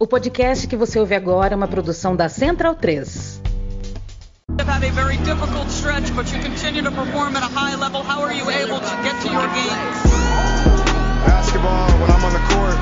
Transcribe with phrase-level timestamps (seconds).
[0.00, 3.40] O podcast que você ouve agora é uma produção da Central 3.
[4.58, 8.02] have had a very difficult stretch, but you continue to perform at a high level.
[8.02, 9.96] How are you able to get to your games?
[11.26, 12.78] Basketball, when I'm on the court,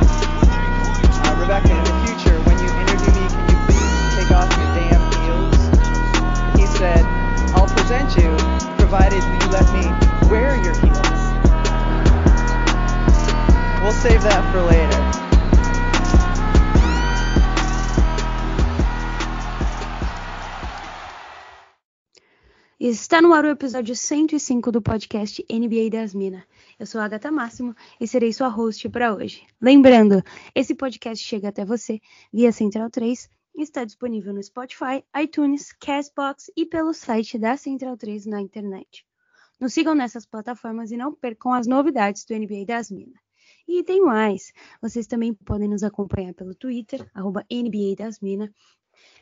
[0.00, 4.70] Uh, Rebecca, in the future, when you interview me, can you please take off your
[4.78, 5.58] damn heels?
[6.60, 7.02] He said,
[7.54, 8.30] I'll present you,
[8.76, 10.17] provided you let me
[13.98, 15.18] save that for later.
[22.78, 26.44] Está no ar o episódio 105 do podcast NBA das Minas.
[26.78, 29.44] Eu sou a Agatha Máximo e serei sua host para hoje.
[29.60, 30.22] Lembrando,
[30.54, 32.00] esse podcast chega até você
[32.32, 37.96] via Central 3 e está disponível no Spotify, iTunes, Castbox e pelo site da Central
[37.96, 39.04] 3 na internet.
[39.58, 43.27] Nos sigam nessas plataformas e não percam as novidades do NBA das Minas.
[43.68, 48.18] E tem mais, vocês também podem nos acompanhar pelo Twitter, arroba NBA das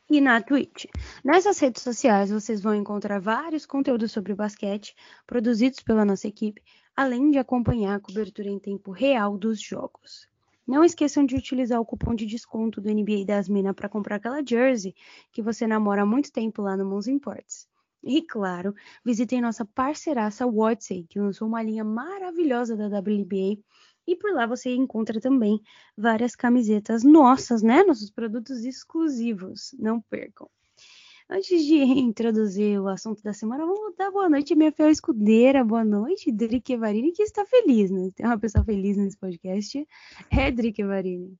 [0.08, 0.84] e na Twitch.
[1.24, 4.94] Nessas redes sociais vocês vão encontrar vários conteúdos sobre basquete
[5.26, 6.62] produzidos pela nossa equipe,
[6.94, 10.28] além de acompanhar a cobertura em tempo real dos jogos.
[10.64, 14.44] Não esqueçam de utilizar o cupom de desconto do NBA das Minas para comprar aquela
[14.46, 14.94] jersey
[15.32, 17.66] que você namora há muito tempo lá no Mons Imports.
[18.00, 18.72] E claro,
[19.04, 23.58] visitem nossa parceiraça Watsy, que lançou uma linha maravilhosa da WNBA
[24.06, 25.60] e por lá você encontra também
[25.96, 27.82] várias camisetas nossas, né?
[27.82, 29.74] Nossos produtos exclusivos.
[29.78, 30.48] Não percam.
[31.28, 35.64] Antes de introduzir o assunto da semana, vamos dar boa noite minha fiel escudeira.
[35.64, 38.10] Boa noite, Drick Evarini, que está feliz, né?
[38.14, 39.86] Tem uma pessoa feliz nesse podcast.
[40.30, 41.36] É Drick Evarini.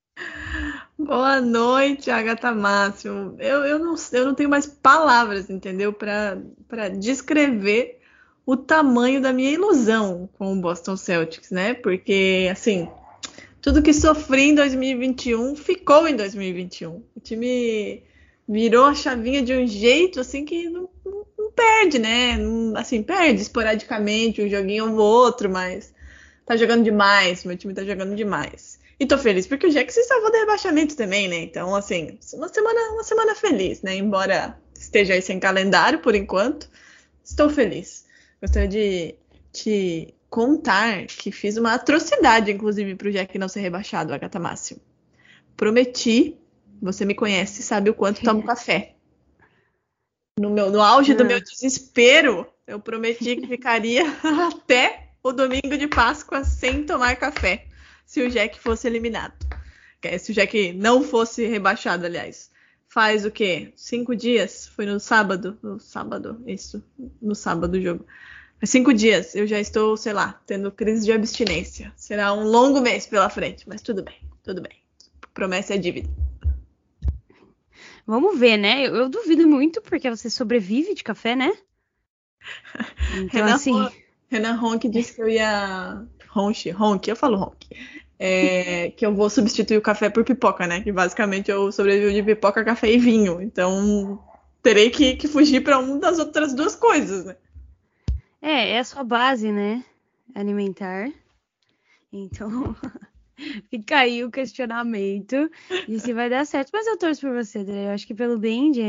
[0.98, 3.36] Boa noite, Agatha Máximo.
[3.38, 5.92] Eu, eu, não, eu não tenho mais palavras, entendeu?
[5.92, 8.00] Para descrever
[8.46, 11.74] o tamanho da minha ilusão com o Boston Celtics, né?
[11.74, 12.88] Porque, assim,
[13.60, 17.02] tudo que sofri em 2021 ficou em 2021.
[17.16, 18.04] O time
[18.48, 22.36] virou a chavinha de um jeito, assim, que não, não, não perde, né?
[22.36, 25.92] Não, assim, perde esporadicamente um joguinho ou outro, mas
[26.46, 28.78] tá jogando demais, meu time tá jogando demais.
[28.98, 31.38] E tô feliz porque o Jack se salvou do rebaixamento também, né?
[31.38, 33.96] Então, assim, uma semana, uma semana feliz, né?
[33.96, 36.70] Embora esteja aí sem calendário por enquanto,
[37.24, 38.05] estou feliz.
[38.46, 39.16] Gostaria de
[39.52, 44.80] te contar que fiz uma atrocidade, inclusive, para o Jack não ser rebaixado, Agatha Máximo.
[45.56, 46.38] Prometi,
[46.80, 48.94] você me conhece, sabe o quanto tomo café.
[50.38, 54.04] No, meu, no auge do meu desespero, eu prometi que ficaria
[54.46, 57.66] até o domingo de Páscoa sem tomar café,
[58.04, 59.34] se o Jack fosse eliminado.
[60.20, 62.48] Se o Jack não fosse rebaixado, aliás.
[62.86, 63.72] Faz o quê?
[63.74, 64.68] Cinco dias?
[64.68, 65.58] Foi no sábado?
[65.60, 66.82] No sábado, isso.
[67.20, 68.06] No sábado o jogo.
[68.60, 71.92] Há cinco dias eu já estou, sei lá, tendo crise de abstinência.
[71.96, 74.72] Será um longo mês pela frente, mas tudo bem, tudo bem.
[75.34, 76.08] Promessa é dívida.
[78.06, 78.86] Vamos ver, né?
[78.86, 81.52] Eu, eu duvido muito porque você sobrevive de café, né?
[83.14, 83.88] Então, Renan, assim.
[84.28, 86.04] Renan Ronk disse que eu ia.
[86.28, 87.68] Ronche, Ronk, eu falo Ronk.
[88.18, 90.80] É, que eu vou substituir o café por pipoca, né?
[90.80, 93.40] Que basicamente eu sobrevivo de pipoca, café e vinho.
[93.40, 94.22] Então
[94.62, 97.36] terei que, que fugir para uma das outras duas coisas, né?
[98.46, 99.84] É, é a sua base, né?
[100.32, 101.12] Alimentar.
[102.12, 102.48] Então,
[103.68, 105.50] fica aí o questionamento
[105.88, 106.70] de se vai dar certo.
[106.72, 107.86] Mas eu torço por você, Dre.
[107.86, 108.80] Eu acho que pelo bem de,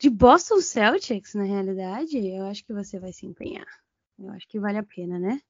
[0.00, 3.68] de Boston Celtics, na realidade, eu acho que você vai se empenhar.
[4.18, 5.40] Eu acho que vale a pena, né?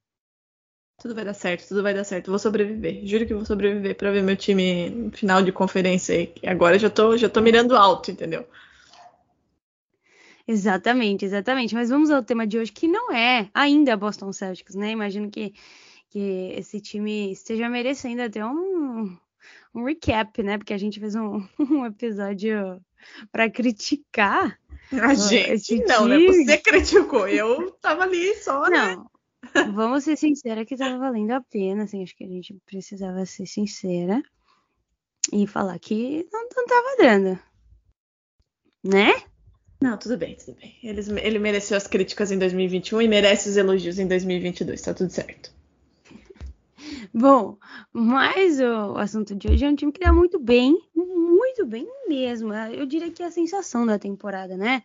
[1.00, 2.28] Tudo vai dar certo, tudo vai dar certo.
[2.28, 3.00] Vou sobreviver.
[3.06, 6.34] Juro que vou sobreviver para ver meu time final de conferência aí.
[6.44, 8.46] Agora já tô, já tô mirando alto, entendeu?
[10.48, 11.74] Exatamente, exatamente.
[11.74, 14.90] Mas vamos ao tema de hoje, que não é ainda Boston Celtics, né?
[14.90, 15.52] Imagino que,
[16.08, 19.16] que esse time esteja merecendo até um,
[19.74, 20.56] um recap, né?
[20.56, 22.80] Porque a gente fez um, um episódio
[23.32, 24.58] para criticar.
[24.92, 26.18] A gente não, né?
[26.18, 29.04] Você criticou, eu tava ali só, não, né?
[29.74, 33.46] Vamos ser sinceras que tava valendo a pena, assim, acho que a gente precisava ser
[33.46, 34.22] sincera
[35.32, 37.38] e falar que não, não tava dando.
[38.84, 39.12] Né?
[39.80, 40.74] Não, tudo bem, tudo bem.
[40.82, 45.10] Ele, ele mereceu as críticas em 2021 e merece os elogios em 2022, tá tudo
[45.10, 45.52] certo.
[47.12, 47.58] Bom,
[47.92, 52.52] mas o assunto de hoje é um time que dá muito bem, muito bem mesmo.
[52.54, 54.82] Eu diria que é a sensação da temporada, né?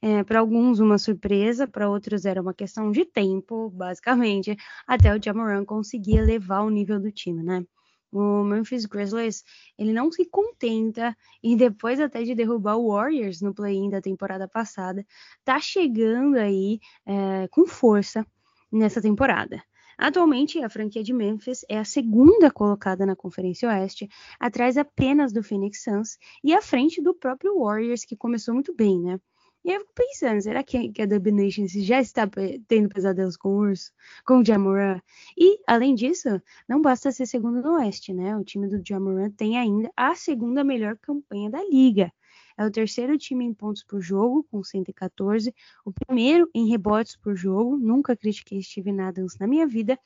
[0.00, 4.56] É, para alguns uma surpresa, para outros era uma questão de tempo, basicamente,
[4.86, 7.64] até o Jamoran conseguir elevar o nível do time, né?
[8.10, 9.44] O Memphis Grizzlies,
[9.78, 14.48] ele não se contenta e depois até de derrubar o Warriors no play-in da temporada
[14.48, 15.06] passada,
[15.44, 18.26] tá chegando aí é, com força
[18.72, 19.62] nessa temporada.
[19.98, 24.08] Atualmente, a franquia de Memphis é a segunda colocada na Conferência Oeste,
[24.38, 29.00] atrás apenas do Phoenix Suns e à frente do próprio Warriors, que começou muito bem,
[29.00, 29.20] né?
[29.64, 32.28] E eu fico pensando, será que, a Dub Nation já está
[32.66, 33.92] tendo pesadelos com o Urso,
[34.24, 35.00] com o Jamoran?
[35.36, 38.36] E, além disso, não basta ser segundo no Oeste, né?
[38.36, 42.12] O time do Jamoran tem ainda a segunda melhor campanha da liga.
[42.58, 45.54] É o terceiro time em pontos por jogo, com 114.
[45.84, 47.76] O primeiro em rebotes por jogo.
[47.76, 49.96] Nunca critiquei Steven Adams na minha vida.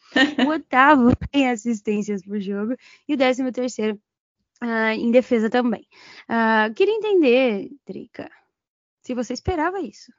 [0.44, 2.75] O oitavo em assistências por jogo.
[3.08, 3.98] E o décimo terceiro
[4.62, 5.87] uh, em defesa também.
[6.28, 8.31] Uh, queria entender, Trica,
[9.02, 10.12] se você esperava isso.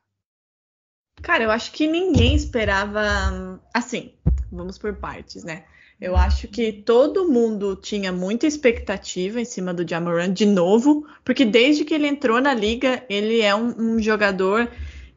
[1.21, 3.61] Cara, eu acho que ninguém esperava.
[3.73, 4.13] Assim,
[4.51, 5.63] vamos por partes, né?
[6.01, 11.45] Eu acho que todo mundo tinha muita expectativa em cima do Jamoran de novo, porque
[11.45, 14.69] desde que ele entrou na liga, ele é um, um jogador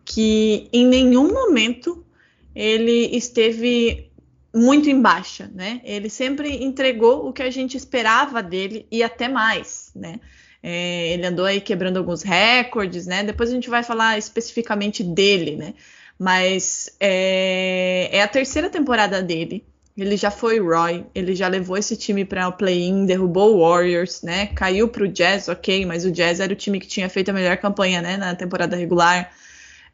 [0.05, 2.07] que em nenhum momento
[2.55, 4.13] ele esteve
[4.55, 5.81] muito em baixa, né?
[5.83, 10.21] Ele sempre entregou o que a gente esperava dele e até mais, né?
[10.69, 13.23] É, ele andou aí quebrando alguns recordes, né?
[13.23, 15.75] Depois a gente vai falar especificamente dele, né?
[16.19, 19.65] Mas é, é a terceira temporada dele.
[19.97, 24.23] Ele já foi Roy, ele já levou esse time para o play-in, derrubou o Warriors,
[24.23, 24.49] né?
[24.57, 27.33] Caiu para o Jazz, ok, mas o Jazz era o time que tinha feito a
[27.33, 29.31] melhor campanha, né, na temporada regular.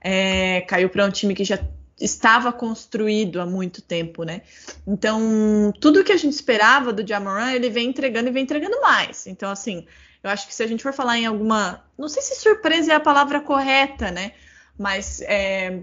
[0.01, 1.59] É, caiu para um time que já
[2.01, 4.41] estava construído há muito tempo, né?
[4.87, 9.27] Então, tudo que a gente esperava do Jamoran, ele vem entregando e vem entregando mais.
[9.27, 9.87] Então, assim,
[10.23, 12.95] eu acho que se a gente for falar em alguma, não sei se surpresa é
[12.95, 14.33] a palavra correta, né?
[14.79, 15.83] Mas é,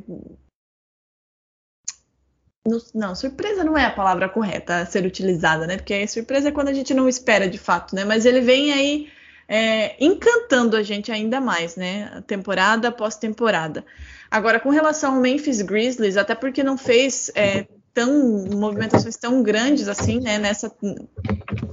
[2.93, 5.77] não, surpresa não é a palavra correta a ser utilizada, né?
[5.77, 8.05] Porque surpresa é quando a gente não espera de fato, né?
[8.05, 9.11] Mas ele vem aí
[9.47, 12.23] é, encantando a gente ainda mais, né?
[12.27, 13.85] Temporada após temporada.
[14.29, 19.87] Agora, com relação ao Memphis Grizzlies, até porque não fez é, tão movimentações tão grandes
[19.87, 20.37] assim, né?
[20.37, 20.71] Nessa,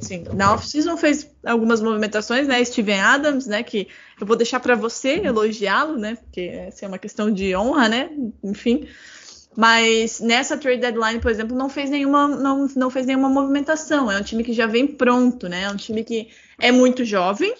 [0.01, 2.65] assim, na off-season fez algumas movimentações, né?
[2.65, 3.63] Steven Adams, né?
[3.63, 3.89] Que
[4.21, 6.17] eu vou deixar para você elogiá-lo, né?
[6.17, 8.11] Porque essa é uma questão de honra, né?
[8.43, 8.87] Enfim.
[9.57, 14.11] Mas nessa trade deadline, por exemplo, não fez nenhuma, não, não fez nenhuma movimentação.
[14.11, 15.63] É um time que já vem pronto, né?
[15.63, 16.29] É um time que
[16.59, 17.55] é muito jovem,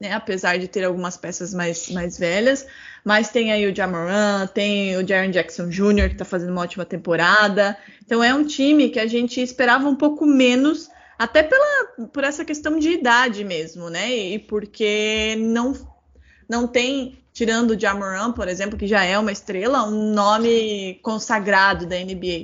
[0.00, 0.12] né?
[0.12, 2.66] Apesar de ter algumas peças mais, mais velhas.
[3.04, 6.84] Mas tem aí o Jamoran, tem o Jaron Jackson Jr., que está fazendo uma ótima
[6.84, 7.76] temporada.
[8.04, 10.88] Então é um time que a gente esperava um pouco menos,
[11.18, 14.10] até pela, por essa questão de idade mesmo, né?
[14.10, 15.74] E porque não,
[16.48, 21.86] não tem tirando o Jamoran, por exemplo, que já é uma estrela, um nome consagrado
[21.86, 22.42] da NBA.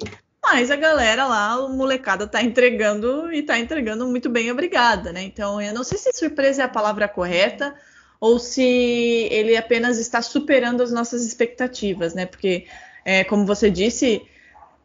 [0.48, 5.24] Mas a galera lá, o molecada tá entregando e tá entregando muito bem, obrigada, né?
[5.24, 7.74] Então, eu não sei se surpresa é a palavra correta
[8.20, 12.26] ou se ele apenas está superando as nossas expectativas, né?
[12.26, 12.64] Porque,
[13.04, 14.22] é, como você disse,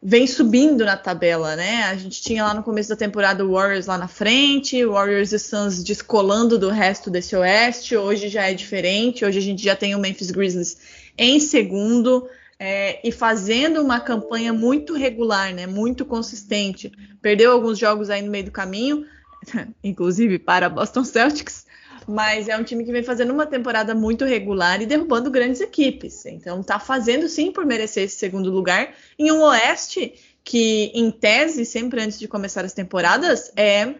[0.02, 1.84] vem subindo na tabela, né?
[1.84, 5.38] A gente tinha lá no começo da temporada o Warriors lá na frente, Warriors e
[5.38, 7.96] Suns descolando do resto desse oeste.
[7.96, 9.24] Hoje já é diferente.
[9.24, 10.76] Hoje a gente já tem o Memphis Grizzlies
[11.16, 12.28] em segundo
[12.64, 15.66] é, e fazendo uma campanha muito regular, né?
[15.66, 16.92] Muito consistente.
[17.20, 19.04] Perdeu alguns jogos aí no meio do caminho,
[19.82, 21.66] inclusive para Boston Celtics,
[22.06, 26.24] mas é um time que vem fazendo uma temporada muito regular e derrubando grandes equipes.
[26.24, 30.14] Então está fazendo sim por merecer esse segundo lugar em um Oeste
[30.44, 33.96] que, em tese, sempre antes de começar as temporadas, é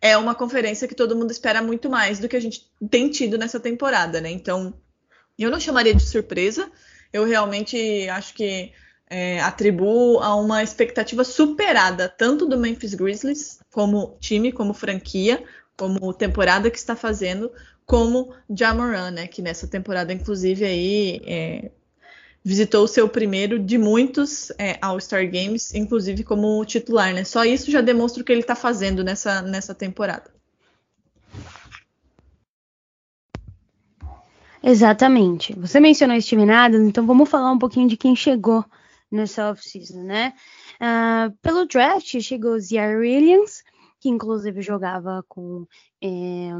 [0.00, 3.36] é uma conferência que todo mundo espera muito mais do que a gente tem tido
[3.36, 4.30] nessa temporada, né?
[4.30, 4.72] Então,
[5.36, 6.70] eu não chamaria de surpresa.
[7.12, 8.72] Eu realmente acho que
[9.08, 15.42] é, atribuo a uma expectativa superada tanto do Memphis Grizzlies como time, como franquia,
[15.76, 17.50] como temporada que está fazendo,
[17.84, 19.26] como Jamoran, né?
[19.26, 21.70] Que nessa temporada, inclusive, aí é,
[22.44, 27.24] visitou o seu primeiro de muitos é, All-Star Games, inclusive como titular, né?
[27.24, 30.30] Só isso já demonstra o que ele está fazendo nessa, nessa temporada.
[34.62, 35.54] Exatamente.
[35.58, 38.64] Você mencionou Steven Adams, então vamos falar um pouquinho de quem chegou
[39.10, 40.34] nessa off-season, né?
[40.76, 43.62] Uh, pelo draft chegou Ziar Williams,
[43.98, 45.66] que inclusive jogava com
[46.02, 46.50] é,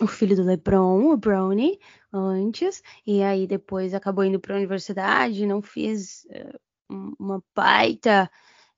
[0.00, 1.78] o filho do LeBron, o Brownie,
[2.12, 6.52] antes, e aí depois acabou indo para a universidade, não fez é,
[6.88, 8.30] uma baita.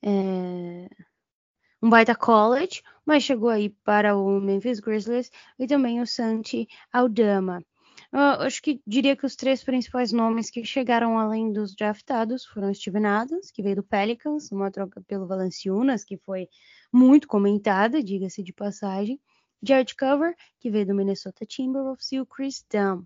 [0.03, 0.89] É,
[1.83, 7.63] um baita college, mas chegou aí para o Memphis Grizzlies e também o Santi Aldama.
[8.11, 12.73] Eu acho que diria que os três principais nomes que chegaram além dos draftados foram
[12.73, 16.49] Steven Adams, que veio do Pelicans, uma troca pelo Valanciunas, que foi
[16.91, 19.21] muito comentada, diga-se de passagem.
[19.63, 23.03] Jared Cover, que veio do Minnesota Timberwolves, e o Chris Dunn.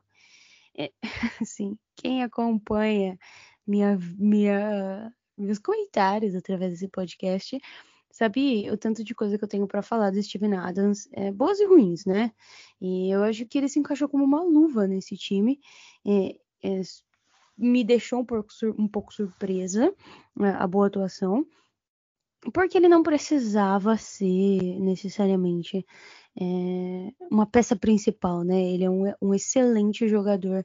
[0.76, 0.92] É,
[1.42, 3.18] assim, quem acompanha
[3.66, 7.58] minha, minha, meus comentários através desse podcast,
[8.12, 11.58] sabe o tanto de coisa que eu tenho para falar do Steven Adams, é, boas
[11.58, 12.32] e ruins, né?
[12.80, 15.58] E eu acho que ele se encaixou como uma luva nesse time.
[16.06, 16.80] É, é,
[17.56, 19.94] me deixou um pouco, um pouco surpresa
[20.36, 21.46] né, a boa atuação,
[22.52, 25.86] porque ele não precisava ser necessariamente
[26.40, 28.60] é, uma peça principal, né?
[28.60, 30.64] Ele é um, um excelente jogador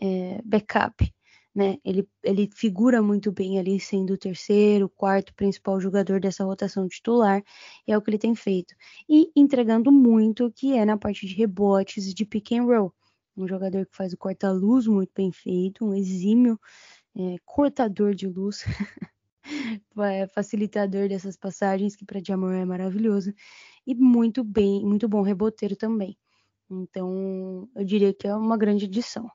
[0.00, 1.12] é, backup
[1.54, 1.78] né?
[1.84, 7.42] Ele, ele figura muito bem ali sendo o terceiro, quarto principal jogador dessa rotação titular,
[7.86, 8.74] e é o que ele tem feito.
[9.08, 12.92] E entregando muito, que é na parte de rebotes e de pick and roll.
[13.36, 16.58] Um jogador que faz o corta-luz muito bem feito, um exímio
[17.16, 18.64] é, cortador de luz,
[19.98, 23.32] é, facilitador dessas passagens, que para Jamor é maravilhoso,
[23.86, 26.16] e muito bem, muito bom reboteiro também.
[26.70, 29.30] Então, eu diria que é uma grande adição.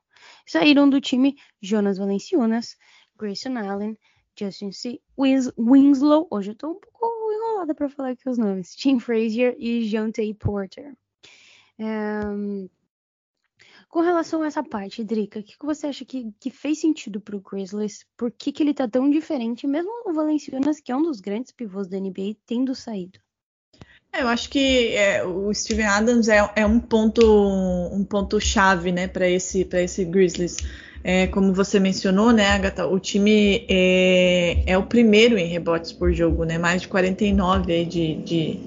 [0.46, 2.76] Saíram do time Jonas Valenciunas,
[3.18, 3.98] Grayson Allen,
[4.38, 5.02] Justin C.
[5.18, 9.56] Wins Winslow, hoje eu tô um pouco enrolada para falar aqui os nomes, Tim Frazier
[9.60, 10.96] e Jante Porter.
[11.78, 12.70] Um,
[13.90, 17.20] com relação a essa parte, Drica, o que, que, você acha que, que fez sentido
[17.20, 18.06] para o Grizzlies?
[18.16, 21.52] Por que, que ele tá tão diferente, mesmo o Valenciunas, que é um dos grandes
[21.52, 23.20] pivôs da NBA, tendo saído?
[24.12, 27.22] É, eu acho que é, o Steven Adams é, é, um ponto
[27.94, 30.58] um ponto chave, né, para esse para esse Grizzlies.
[31.02, 36.12] É, como você mencionou, né, Agatha, o time é, é, o primeiro em rebotes por
[36.12, 38.60] jogo, né, mais de 49 aí de, de,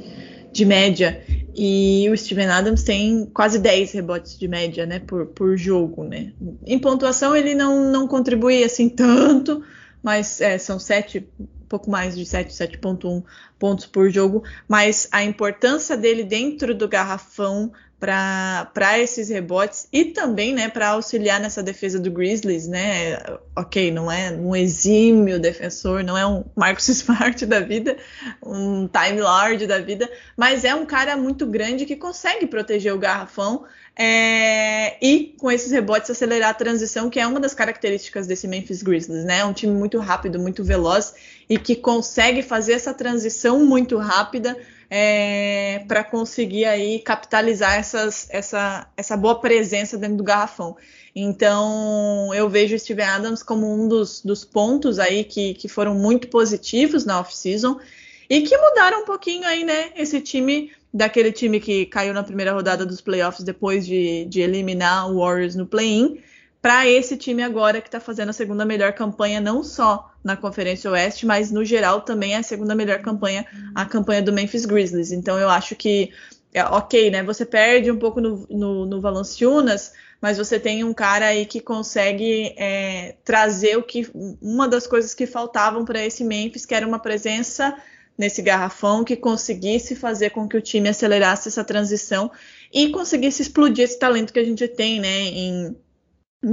[0.50, 1.22] de média.
[1.54, 6.32] E o Steven Adams tem quase 10 rebotes de média, né, por, por jogo, né.
[6.66, 9.62] Em pontuação ele não, não contribui assim tanto,
[10.02, 11.28] mas é, são sete
[11.68, 13.24] pouco mais de 7, 7.1
[13.58, 20.52] pontos por jogo, mas a importância dele dentro do garrafão para esses rebotes e também
[20.52, 23.16] né, para auxiliar nessa defesa do Grizzlies, né?
[23.54, 27.96] Ok, não é um exímio defensor, não é um Marcos Smart da vida,
[28.44, 32.98] um Time Lord da vida, mas é um cara muito grande que consegue proteger o
[32.98, 33.66] garrafão
[33.96, 38.82] é, e com esses rebotes acelerar a transição, que é uma das características desse Memphis
[38.82, 39.38] Grizzlies, né?
[39.38, 41.14] É um time muito rápido, muito veloz
[41.48, 44.58] e que consegue fazer essa transição muito rápida
[44.94, 50.76] é, para conseguir aí capitalizar essas, essa, essa boa presença dentro do garrafão.
[51.16, 56.28] Então eu vejo Steven Adams como um dos, dos pontos aí que, que foram muito
[56.28, 57.80] positivos na off-season
[58.28, 59.92] e que mudaram um pouquinho aí, né?
[59.96, 65.10] Esse time daquele time que caiu na primeira rodada dos playoffs depois de, de eliminar
[65.10, 66.18] o Warriors no play-in,
[66.62, 70.88] para esse time agora que está fazendo a segunda melhor campanha, não só na Conferência
[70.92, 75.10] Oeste, mas no geral também é a segunda melhor campanha, a campanha do Memphis Grizzlies.
[75.10, 76.12] Então eu acho que,
[76.54, 77.24] é, ok, né?
[77.24, 81.60] Você perde um pouco no, no, no Valanciunas, mas você tem um cara aí que
[81.60, 84.08] consegue é, trazer o que
[84.40, 87.76] uma das coisas que faltavam para esse Memphis, que era uma presença
[88.16, 92.30] nesse garrafão que conseguisse fazer com que o time acelerasse essa transição
[92.72, 95.76] e conseguisse explodir esse talento que a gente tem, né, em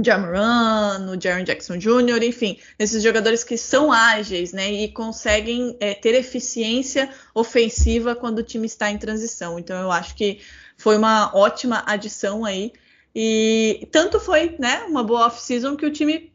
[0.04, 5.94] Jamoran, no Jaron Jackson Jr., enfim, esses jogadores que são ágeis, né, e conseguem é,
[5.94, 9.58] ter eficiência ofensiva quando o time está em transição.
[9.58, 10.40] Então eu acho que
[10.76, 12.72] foi uma ótima adição aí
[13.14, 16.32] e tanto foi, né, uma boa off-season que o time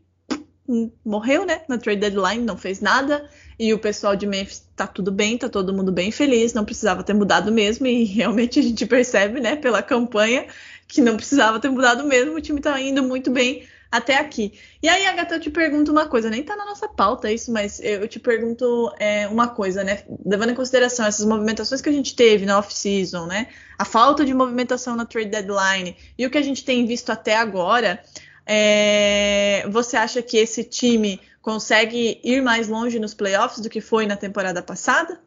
[1.06, 5.12] morreu, né, na trade deadline, não fez nada e o pessoal de Memphis tá tudo
[5.12, 8.86] bem, tá todo mundo bem feliz, não precisava ter mudado mesmo, e realmente a gente
[8.86, 10.46] percebe, né, pela campanha,
[10.88, 14.54] que não precisava ter mudado mesmo, o time tá indo muito bem até aqui.
[14.84, 17.80] E aí, Agatha, eu te pergunto uma coisa, nem tá na nossa pauta isso, mas
[17.82, 22.16] eu te pergunto é, uma coisa, né, levando em consideração essas movimentações que a gente
[22.16, 26.42] teve na off-season, né, a falta de movimentação na trade deadline e o que a
[26.42, 28.02] gente tem visto até agora,
[28.46, 34.06] é, você acha que esse time consegue ir mais longe nos playoffs do que foi
[34.06, 35.20] na temporada passada?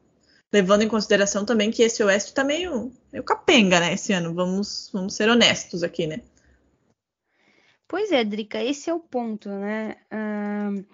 [0.52, 4.34] Levando em consideração também que esse Oeste tá meio, meio capenga, né, esse ano.
[4.34, 6.22] Vamos, vamos ser honestos aqui, né?
[7.86, 9.96] Pois é, Drica, esse é o ponto, né?
[10.12, 10.84] Um,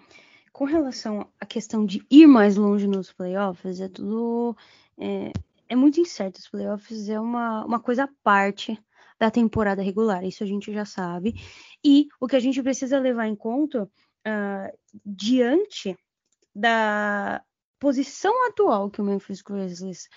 [0.53, 4.55] com relação à questão de ir mais longe nos playoffs, é tudo.
[4.97, 5.31] É,
[5.67, 6.39] é muito incerto.
[6.39, 8.79] Os playoffs é uma, uma coisa à parte
[9.19, 11.35] da temporada regular, isso a gente já sabe.
[11.83, 15.97] E o que a gente precisa levar em conta uh, diante
[16.53, 17.41] da
[17.79, 20.07] posição atual que o Memphis Grizzlies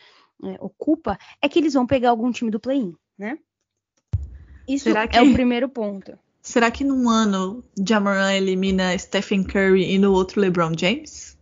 [0.44, 3.38] é, ocupa, é que eles vão pegar algum time do play-in, né?
[4.66, 5.16] Isso que...
[5.16, 6.18] é o primeiro ponto.
[6.42, 11.36] Será que num ano Jamoran elimina Stephen Curry e no outro LeBron James?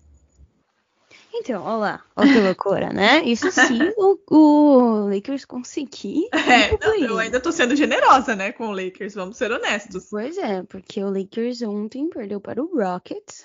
[1.38, 3.22] Então, olha lá, olha que loucura, né?
[3.22, 6.28] Isso sim, o, o Lakers conseguir.
[6.32, 10.06] É, não, eu ainda tô sendo generosa, né, com o Lakers, vamos ser honestos.
[10.10, 13.44] Pois é, porque o Lakers ontem perdeu para o Rockets,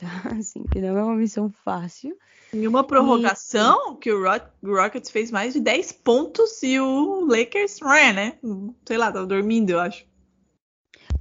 [0.00, 0.06] tá?
[0.38, 2.16] Assim, que não é uma missão fácil.
[2.52, 3.96] Em uma prorrogação, e...
[3.98, 4.24] que o
[4.62, 7.78] Rockets fez mais de 10 pontos e o Lakers,
[8.14, 8.38] né?
[8.86, 10.04] Sei lá, tava dormindo, eu acho.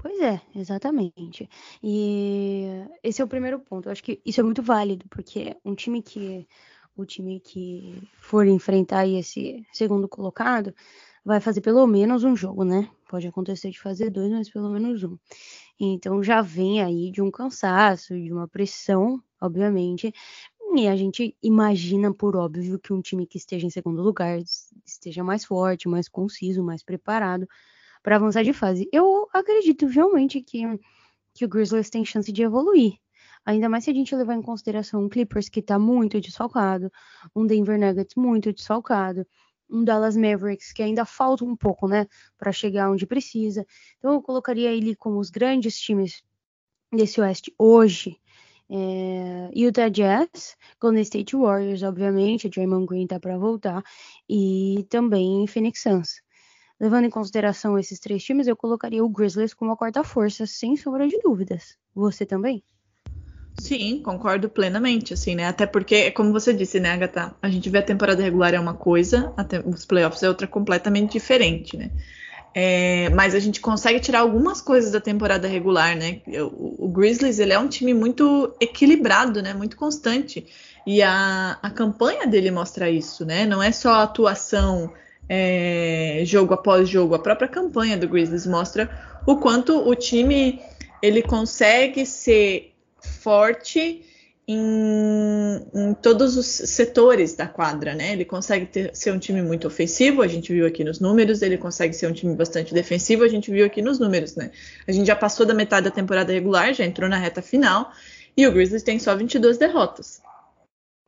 [0.01, 1.49] Pois é, exatamente.
[1.83, 2.65] E
[3.03, 3.87] esse é o primeiro ponto.
[3.87, 6.47] Eu acho que isso é muito válido, porque um time que
[6.95, 10.73] o time que for enfrentar esse segundo colocado
[11.23, 12.89] vai fazer pelo menos um jogo, né?
[13.09, 15.17] Pode acontecer de fazer dois, mas pelo menos um.
[15.79, 20.13] Então já vem aí de um cansaço, de uma pressão, obviamente.
[20.75, 24.39] E a gente imagina, por óbvio, que um time que esteja em segundo lugar
[24.85, 27.47] esteja mais forte, mais conciso, mais preparado
[28.03, 28.87] para avançar de fase.
[28.91, 30.61] Eu acredito realmente que,
[31.33, 32.93] que o Grizzlies tem chance de evoluir.
[33.45, 36.91] Ainda mais se a gente levar em consideração um Clippers que está muito desfalcado,
[37.35, 39.25] um Denver Nuggets muito desfalcado,
[39.69, 42.07] um Dallas Mavericks que ainda falta um pouco, né,
[42.37, 43.65] para chegar onde precisa.
[43.97, 46.23] Então eu colocaria ele como os grandes times
[46.91, 48.19] desse Oeste hoje.
[48.71, 53.83] É, Utah Jazz, Golden State Warriors, obviamente, o Draymond Green tá para voltar,
[54.29, 56.21] e também Phoenix Suns.
[56.79, 60.77] Levando em consideração esses três times, eu colocaria o Grizzlies como a quarta força, sem
[60.77, 61.77] sombra de dúvidas.
[61.93, 62.63] Você também?
[63.59, 65.45] Sim, concordo plenamente, assim, né?
[65.45, 67.33] Até porque, como você disse, né, Agatha?
[67.41, 69.33] A gente vê a temporada regular é uma coisa,
[69.65, 71.91] os playoffs é outra completamente diferente, né?
[72.53, 76.21] É, mas a gente consegue tirar algumas coisas da temporada regular, né?
[76.27, 79.53] O, o, Grizzlies ele é um time muito equilibrado, né?
[79.53, 80.47] Muito constante.
[80.85, 83.45] E a, a campanha dele mostra isso, né?
[83.45, 84.91] Não é só a atuação
[85.27, 87.13] é, jogo após jogo.
[87.13, 88.89] A própria campanha do Grizzlies mostra
[89.27, 90.59] o quanto o time
[91.01, 92.68] ele consegue ser
[93.01, 94.03] forte
[94.51, 98.13] em, em, todos os setores da quadra, né?
[98.13, 101.55] Ele consegue ter, ser um time muito ofensivo, a gente viu aqui nos números, ele
[101.55, 104.49] consegue ser um time bastante defensivo, a gente viu aqui nos números, né?
[104.87, 107.91] A gente já passou da metade da temporada regular, já entrou na reta final,
[108.35, 110.19] e o Grizzlies tem só 22 derrotas.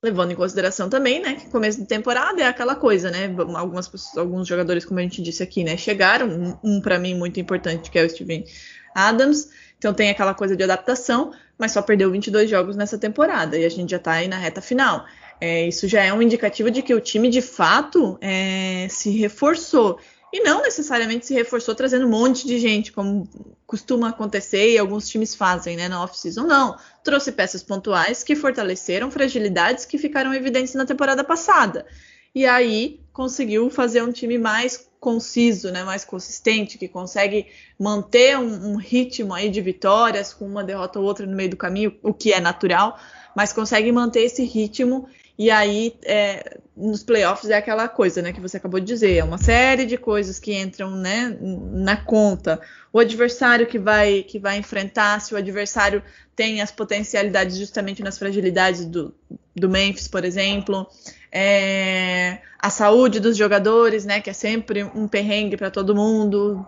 [0.04, 3.34] Levando em consideração também, né, que começo de temporada é aquela coisa, né?
[3.56, 6.28] Algumas, alguns jogadores, como a gente disse aqui, né, chegaram.
[6.28, 8.46] Um, um para mim muito importante, que é o Steven
[8.94, 9.50] Adams.
[9.78, 13.70] Então tem aquela coisa de adaptação, mas só perdeu 22 jogos nessa temporada e a
[13.70, 15.06] gente já está aí na reta final.
[15.40, 20.00] É, isso já é um indicativo de que o time de fato é, se reforçou.
[20.34, 23.30] E não necessariamente se reforçou trazendo um monte de gente, como
[23.68, 26.48] costuma acontecer e alguns times fazem né, na off-season.
[26.48, 26.76] Não.
[27.04, 31.86] Trouxe peças pontuais que fortaleceram fragilidades que ficaram evidentes na temporada passada.
[32.34, 37.48] E aí conseguiu fazer um time mais conciso, né, mais consistente, que consegue
[37.78, 41.58] manter um, um ritmo aí de vitórias, com uma derrota ou outra no meio do
[41.58, 43.00] caminho, o que é natural,
[43.36, 45.08] mas consegue manter esse ritmo
[45.42, 49.24] e aí, é, nos playoffs é aquela coisa, né, que você acabou de dizer, é
[49.24, 52.62] uma série de coisas que entram, né, na conta.
[52.94, 56.04] O adversário que vai que vai enfrentar, se o adversário
[56.36, 59.16] tem as potencialidades justamente nas fragilidades do,
[59.56, 60.88] do Memphis, por exemplo,
[61.32, 66.66] é, a saúde dos jogadores, né, que é sempre um perrengue para todo mundo,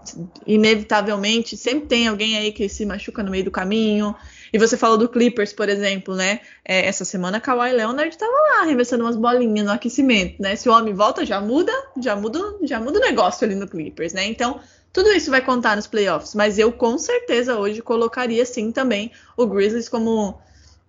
[0.47, 4.15] inevitavelmente sempre tem alguém aí que se machuca no meio do caminho.
[4.51, 6.39] E você falou do Clippers, por exemplo, né?
[6.63, 10.55] É, essa semana Kawhi Leonard estava lá arremessando umas bolinhas no aquecimento, né?
[10.55, 14.13] Se o homem volta, já muda, já muda, já muda o negócio ali no Clippers,
[14.13, 14.25] né?
[14.25, 14.59] Então,
[14.93, 19.47] tudo isso vai contar nos playoffs, mas eu com certeza hoje colocaria sim também o
[19.47, 20.39] Grizzlies como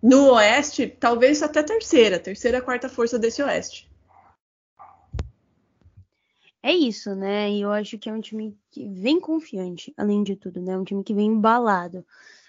[0.05, 3.91] no Oeste, talvez até terceira, terceira, quarta força desse Oeste.
[6.63, 7.51] É isso, né?
[7.51, 10.77] E eu acho que é um time que vem confiante, além de tudo, né?
[10.77, 12.05] Um time que vem embalado.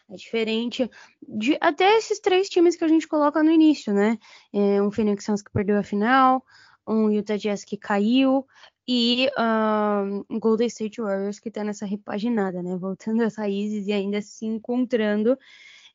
[0.09, 0.91] É diferente
[1.25, 4.19] de até esses três times que a gente coloca no início, né?
[4.51, 6.45] É um Phoenix Suns que perdeu a final,
[6.85, 8.45] um Utah Jazz que caiu
[8.85, 9.29] e
[10.29, 12.75] um Golden State Warriors que tá nessa repaginada, né?
[12.75, 15.37] Voltando às raízes e ainda se encontrando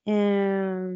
[0.06, 0.94] é,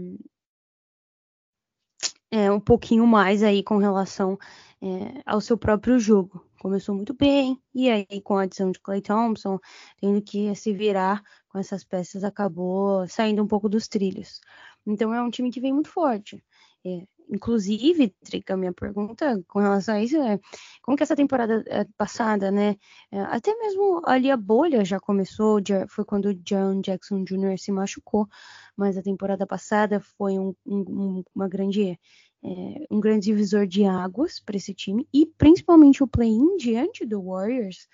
[2.35, 4.37] é, um pouquinho mais aí com relação
[4.83, 6.44] é, ao seu próprio jogo.
[6.61, 9.61] Começou muito bem, e aí com a adição de Clay Thompson,
[10.01, 14.40] tendo que se virar com essas peças, acabou saindo um pouco dos trilhos.
[14.85, 16.44] Então é um time que vem muito forte.
[16.85, 20.39] É, inclusive, Trica, minha pergunta com relação a isso é
[20.83, 22.77] como que essa temporada é, passada, né?
[23.11, 27.59] É, até mesmo ali a bolha já começou, foi quando o John Jackson Jr.
[27.59, 28.29] se machucou,
[28.77, 31.99] mas a temporada passada foi um, um, uma grande
[32.45, 37.23] é, um grande divisor de águas para esse time e principalmente o play-in diante do
[37.23, 37.89] Warriors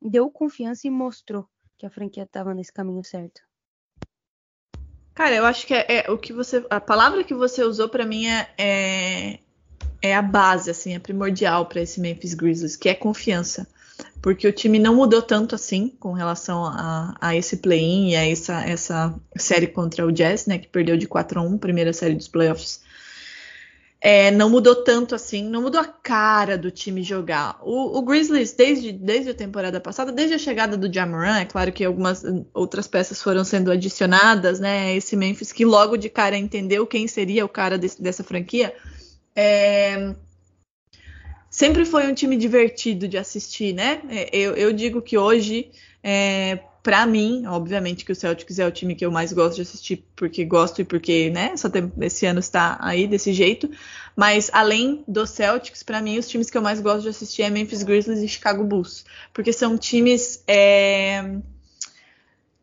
[0.00, 1.46] deu confiança e mostrou
[1.78, 3.40] que a franquia estava nesse caminho certo.
[5.14, 8.06] Cara, eu acho que é, é, o que você, a palavra que você usou para
[8.06, 9.38] mim é, é,
[10.00, 13.66] é, a base, assim, é primordial para esse Memphis Grizzlies, que é confiança.
[14.22, 18.28] porque o time não mudou tanto assim com relação a, a esse play-in e a
[18.28, 22.14] essa, essa série contra o Jazz, né, que perdeu de 4 a 1, primeira série
[22.14, 22.80] dos playoffs.
[24.04, 27.56] É, não mudou tanto assim, não mudou a cara do time jogar.
[27.62, 31.70] O, o, Grizzlies, desde, desde a temporada passada, desde a chegada do Jamoran, é claro
[31.70, 34.96] que algumas outras peças foram sendo adicionadas, né?
[34.96, 38.74] Esse Memphis que logo de cara entendeu quem seria o cara desse, dessa franquia.
[39.36, 40.16] É,
[41.48, 44.02] sempre foi um time divertido de assistir, né?
[44.08, 45.70] É, eu, eu digo que hoje,
[46.02, 49.62] é, para mim, obviamente que o Celtics é o time que eu mais gosto de
[49.62, 51.54] assistir, porque gosto e porque, né,
[52.00, 53.70] esse ano está aí desse jeito.
[54.16, 57.50] Mas além do Celtics, para mim, os times que eu mais gosto de assistir é
[57.50, 61.36] Memphis Grizzlies e Chicago Bulls, porque são times é,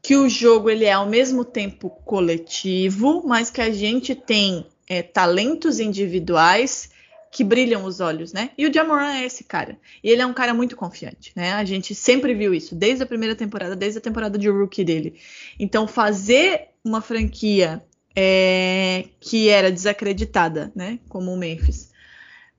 [0.02, 5.02] que o jogo ele é ao mesmo tempo coletivo, mas que a gente tem é,
[5.02, 6.90] talentos individuais
[7.32, 8.52] que brilham os olhos, né?
[8.58, 9.80] E o Jamoran é esse cara.
[10.04, 11.54] E ele é um cara muito confiante, né?
[11.54, 15.20] A gente sempre viu isso, desde a primeira temporada, desde a temporada de rookie dele.
[15.60, 17.84] Então, fazer uma franquia
[18.16, 21.00] é, que era desacreditada, né?
[21.08, 21.92] Como o Memphis,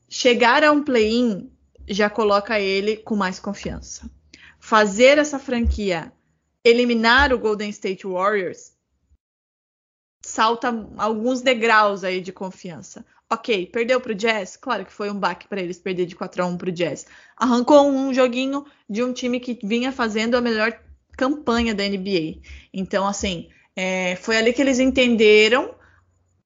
[0.09, 1.51] chegar a um play-in
[1.89, 4.09] já coloca ele com mais confiança.
[4.61, 6.13] Fazer essa franquia
[6.65, 8.73] eliminar o Golden State Warriors
[10.23, 13.05] salta alguns degraus aí de confiança.
[13.33, 14.57] Ok, perdeu para o Jazz?
[14.57, 17.07] Claro que foi um baque para eles perder de 4 a 1 para o Jazz.
[17.37, 20.77] Arrancou um joguinho de um time que vinha fazendo a melhor
[21.17, 22.41] campanha da NBA.
[22.75, 25.75] Então, assim, é, foi ali que eles entenderam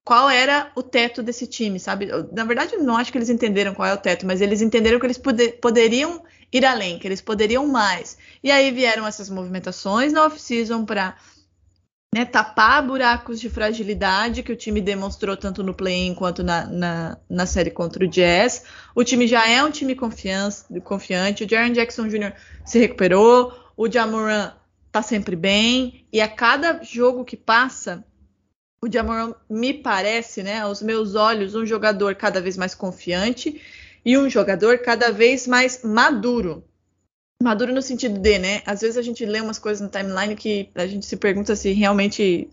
[0.03, 2.07] qual era o teto desse time, sabe?
[2.31, 5.07] Na verdade, não acho que eles entenderam qual é o teto, mas eles entenderam que
[5.07, 8.15] eles poder, poderiam ir além, que eles poderiam mais.
[8.43, 11.17] E aí vieram essas movimentações na off-season para
[12.15, 17.17] né, tapar buracos de fragilidade que o time demonstrou tanto no play-in quanto na, na,
[17.29, 18.63] na, série contra o Jazz.
[18.95, 21.43] O time já é um time confiante.
[21.43, 22.31] O Jaron Jackson Jr.
[22.63, 23.51] se recuperou.
[23.75, 24.53] O Jamoran
[24.93, 26.07] tá sempre bem.
[26.09, 28.01] E a cada jogo que passa,
[28.81, 33.61] o Jamoran me parece, né, aos meus olhos, um jogador cada vez mais confiante
[34.05, 36.63] e um jogador cada vez mais maduro.
[37.43, 38.61] Maduro no sentido de, né?
[38.65, 41.73] Às vezes a gente lê umas coisas no timeline que a gente se pergunta se
[41.73, 42.49] realmente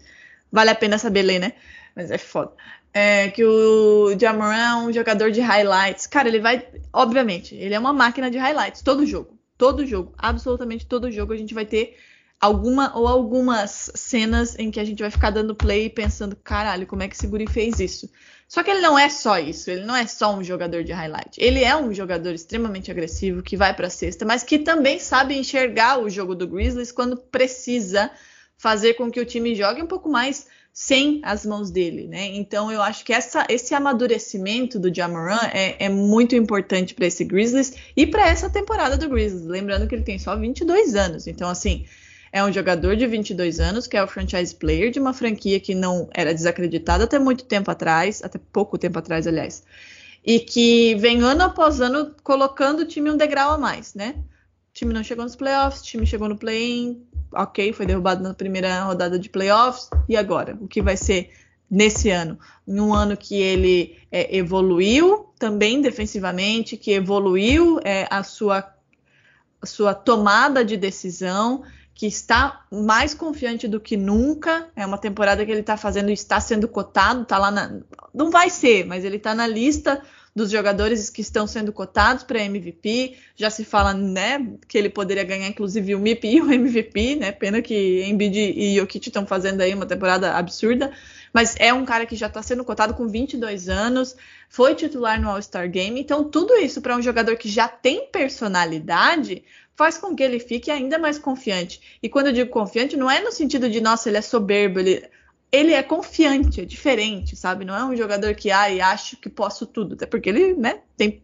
[0.50, 1.52] vale a pena saber ler, né?
[1.94, 2.52] Mas é foda.
[2.92, 6.06] É, que o Jamoran é um jogador de highlights.
[6.06, 6.66] Cara, ele vai.
[6.92, 8.82] Obviamente, ele é uma máquina de highlights.
[8.82, 9.38] Todo jogo.
[9.56, 10.12] Todo jogo.
[10.18, 11.96] Absolutamente todo jogo a gente vai ter
[12.42, 16.88] alguma ou algumas cenas em que a gente vai ficar dando play e pensando, caralho,
[16.88, 18.10] como é que esse guri fez isso?
[18.48, 21.38] Só que ele não é só isso, ele não é só um jogador de highlight.
[21.38, 25.38] Ele é um jogador extremamente agressivo que vai para a cesta, mas que também sabe
[25.38, 28.10] enxergar o jogo do Grizzlies quando precisa
[28.58, 32.26] fazer com que o time jogue um pouco mais sem as mãos dele, né?
[32.34, 37.24] Então eu acho que essa, esse amadurecimento do Jamoran é, é muito importante para esse
[37.24, 39.46] Grizzlies e para essa temporada do Grizzlies.
[39.46, 41.86] Lembrando que ele tem só 22 anos, então assim
[42.32, 45.74] é um jogador de 22 anos que é o franchise player de uma franquia que
[45.74, 49.62] não era desacreditada até muito tempo atrás, até pouco tempo atrás, aliás,
[50.24, 54.14] e que vem ano após ano colocando o time um degrau a mais, né?
[54.70, 58.32] O time não chegou nos playoffs, o time chegou no play-in, ok, foi derrubado na
[58.32, 60.56] primeira rodada de playoffs, e agora?
[60.60, 61.30] O que vai ser
[61.70, 62.38] nesse ano?
[62.66, 68.72] Em um ano que ele é, evoluiu também defensivamente, que evoluiu é, a, sua,
[69.60, 71.64] a sua tomada de decisão,
[72.02, 74.68] que está mais confiante do que nunca.
[74.74, 77.78] É uma temporada que ele está fazendo, está sendo cotado, está lá na.
[78.12, 80.02] Não vai ser, mas ele está na lista
[80.34, 83.16] dos jogadores que estão sendo cotados para MVP.
[83.36, 87.30] Já se fala, né, que ele poderia ganhar inclusive o MIP e o MVP, né?
[87.30, 90.90] Pena que Embiid e Jokic estão fazendo aí uma temporada absurda,
[91.32, 94.16] mas é um cara que já está sendo cotado com 22 anos,
[94.48, 96.00] foi titular no All-Star Game.
[96.00, 99.44] Então, tudo isso para um jogador que já tem personalidade,
[99.76, 101.98] faz com que ele fique ainda mais confiante.
[102.02, 105.08] E quando eu digo confiante, não é no sentido de, nossa, ele é soberbo, ele,
[105.50, 107.64] ele é confiante, é diferente, sabe?
[107.64, 111.22] Não é um jogador que, ai, acho que posso tudo, até porque ele, né, tem,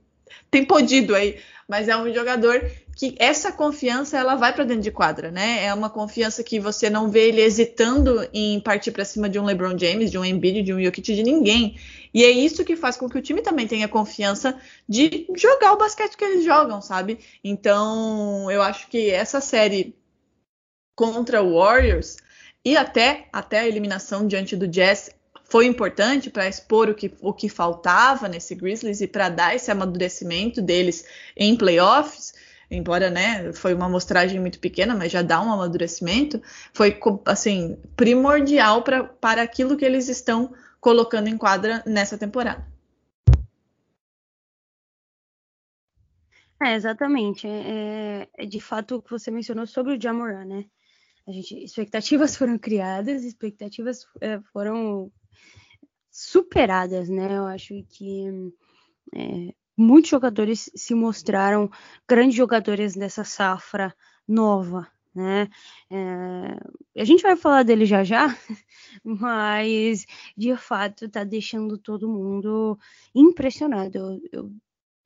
[0.50, 2.64] tem podido aí, mas é um jogador
[2.96, 5.64] que essa confiança ela vai para dentro de quadra, né?
[5.64, 9.44] É uma confiança que você não vê ele hesitando em partir para cima de um
[9.44, 11.78] LeBron James, de um Embiid, de um Jokic, de ninguém.
[12.12, 14.58] E é isso que faz com que o time também tenha confiança
[14.88, 17.20] de jogar o basquete que eles jogam, sabe?
[17.44, 19.94] Então, eu acho que essa série
[20.96, 22.16] contra o Warriors
[22.64, 25.10] e até até a eliminação diante do Jazz
[25.48, 29.70] foi importante para expor o que, o que faltava nesse Grizzlies e para dar esse
[29.70, 31.04] amadurecimento deles
[31.36, 32.34] em playoffs
[32.70, 36.40] embora né, foi uma amostragem muito pequena, mas já dá um amadurecimento,
[36.72, 42.66] foi assim primordial pra, para aquilo que eles estão colocando em quadra nessa temporada.
[46.60, 47.46] É, exatamente.
[47.46, 50.64] É, é, de fato o que você mencionou sobre o Jamoran, né?
[51.26, 55.10] A gente, expectativas foram criadas, expectativas é, foram
[56.18, 57.36] superadas, né?
[57.36, 58.52] Eu acho que
[59.14, 61.70] é, muitos jogadores se mostraram
[62.08, 63.94] grandes jogadores dessa safra
[64.26, 65.48] nova, né?
[65.88, 68.26] É, a gente vai falar dele já já,
[69.04, 72.76] mas de fato tá deixando todo mundo
[73.14, 73.96] impressionado.
[73.96, 74.52] Eu, eu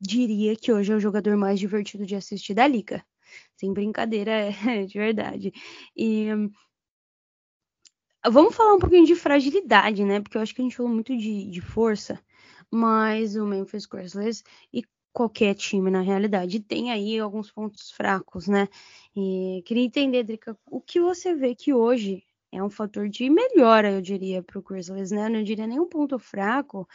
[0.01, 3.05] diria que hoje é o jogador mais divertido de assistir da liga.
[3.55, 4.33] Sem brincadeira,
[4.66, 5.53] é de verdade.
[5.94, 6.29] E
[8.30, 10.20] vamos falar um pouquinho de fragilidade, né?
[10.20, 12.20] Porque eu acho que a gente falou muito de, de força,
[12.70, 18.68] mas o Memphis Grizzlies e qualquer time na realidade tem aí alguns pontos fracos, né?
[19.14, 23.90] E queria entender, Drica, o que você vê que hoje é um fator de melhora,
[23.92, 25.28] eu diria, para o Grizzlies, né?
[25.28, 26.88] Não diria nem um ponto fraco,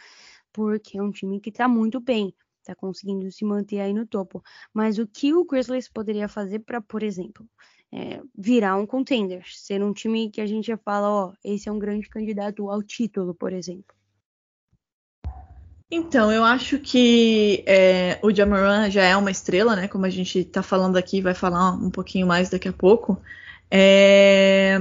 [0.52, 4.42] porque é um time que está muito bem, está conseguindo se manter aí no topo.
[4.72, 7.48] Mas o que o Grizzlies poderia fazer para, por exemplo,
[7.92, 11.72] é, virar um contender, ser um time que a gente já fala, ó, esse é
[11.72, 13.96] um grande candidato ao título, por exemplo?
[15.90, 19.88] Então, eu acho que é, o Jamoran já é uma estrela, né?
[19.88, 23.18] Como a gente está falando aqui, vai falar um pouquinho mais daqui a pouco.
[23.70, 24.76] É,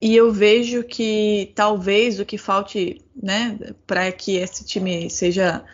[0.00, 5.64] e eu vejo que talvez o que falte, né, para que esse time seja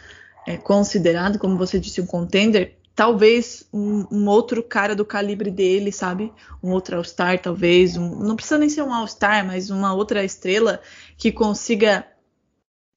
[0.46, 5.92] é, considerado, como você disse, um contender, talvez um, um, outro cara do calibre dele,
[5.92, 6.32] sabe?
[6.60, 7.96] Um outro All-Star, talvez.
[7.96, 10.82] Um, não precisa nem ser um All-Star, mas uma outra estrela
[11.16, 12.04] que consiga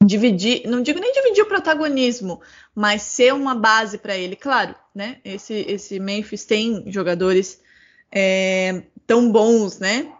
[0.04, 2.42] dividir, não digo nem dividir o protagonismo,
[2.74, 4.36] mas ser uma base para ele.
[4.36, 5.18] Claro, né?
[5.24, 7.62] Esse, esse Memphis tem jogadores
[8.12, 10.12] é, tão bons, né?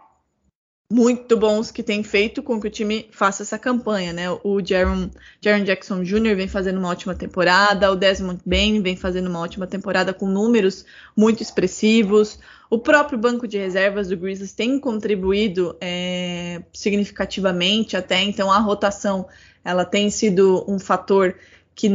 [0.94, 4.30] Muito bons que tem feito com que o time faça essa campanha, né?
[4.44, 5.08] O Jaron,
[5.40, 6.36] Jaron Jackson Jr.
[6.36, 10.84] vem fazendo uma ótima temporada, o Desmond Bain vem fazendo uma ótima temporada com números
[11.16, 12.38] muito expressivos.
[12.68, 19.26] O próprio banco de reservas do Grizzlies tem contribuído é, significativamente até, então a rotação
[19.64, 21.36] ela tem sido um fator
[21.74, 21.90] que,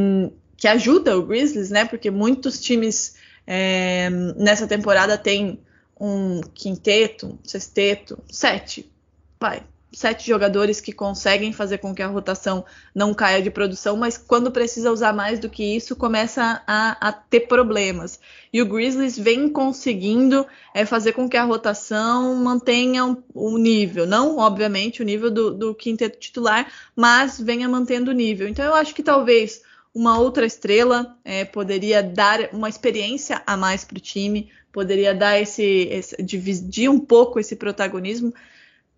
[0.57, 1.85] que ajuda o Grizzlies, né?
[1.85, 3.13] Porque muitos times
[3.45, 5.59] é, nessa temporada têm
[5.99, 8.91] um quinteto, sexteto, sete,
[9.39, 14.17] vai, sete jogadores que conseguem fazer com que a rotação não caia de produção, mas
[14.17, 18.19] quando precisa usar mais do que isso, começa a, a ter problemas.
[18.51, 23.57] E o Grizzlies vem conseguindo é, fazer com que a rotação mantenha o um, um
[23.57, 28.47] nível, não obviamente o nível do, do quinteto titular, mas venha mantendo o nível.
[28.47, 29.61] Então eu acho que talvez
[29.95, 35.41] uma outra estrela é, poderia dar uma experiência a mais para o time, poderia dar
[35.41, 38.31] esse, esse, dividir um pouco esse protagonismo.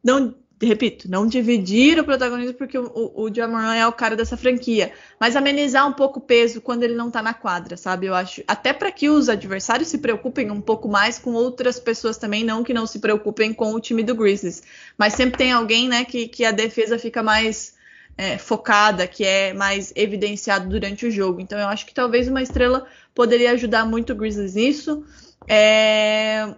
[0.03, 4.35] Não repito, não dividir o protagonismo porque o, o, o Jamoran é o cara dessa
[4.35, 8.07] franquia, mas amenizar um pouco o peso quando ele não tá na quadra, sabe?
[8.07, 12.17] Eu acho, até para que os adversários se preocupem um pouco mais com outras pessoas
[12.17, 14.61] também, não que não se preocupem com o time do Grizzlies,
[14.97, 17.73] mas sempre tem alguém, né, que, que a defesa fica mais
[18.17, 21.39] é, focada, que é mais evidenciado durante o jogo.
[21.39, 25.05] Então eu acho que talvez uma estrela poderia ajudar muito o Grizzlies nisso.
[25.47, 26.53] É,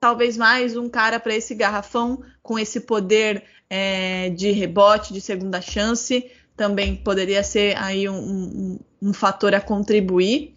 [0.00, 5.60] talvez mais um cara para esse garrafão com esse poder é, de rebote, de segunda
[5.60, 10.54] chance, também poderia ser aí um, um, um, fator a contribuir.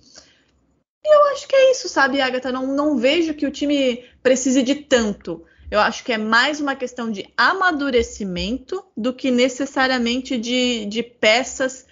[1.03, 2.51] E eu acho que é isso, sabe, Agatha?
[2.51, 5.43] Não, não vejo que o time precise de tanto.
[5.69, 11.85] Eu acho que é mais uma questão de amadurecimento do que necessariamente de, de peças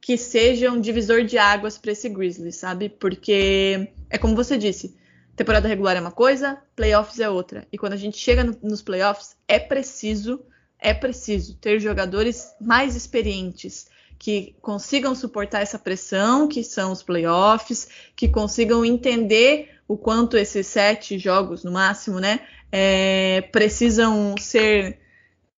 [0.00, 2.88] que sejam divisor de águas para esse Grizzlies, sabe?
[2.88, 4.96] Porque é como você disse,
[5.38, 7.66] temporada regular é uma coisa, playoffs é outra.
[7.72, 10.40] E quando a gente chega no, nos playoffs, é preciso,
[10.78, 13.86] é preciso ter jogadores mais experientes
[14.18, 20.66] que consigam suportar essa pressão que são os playoffs, que consigam entender o quanto esses
[20.66, 24.98] sete jogos no máximo, né, é, precisam ser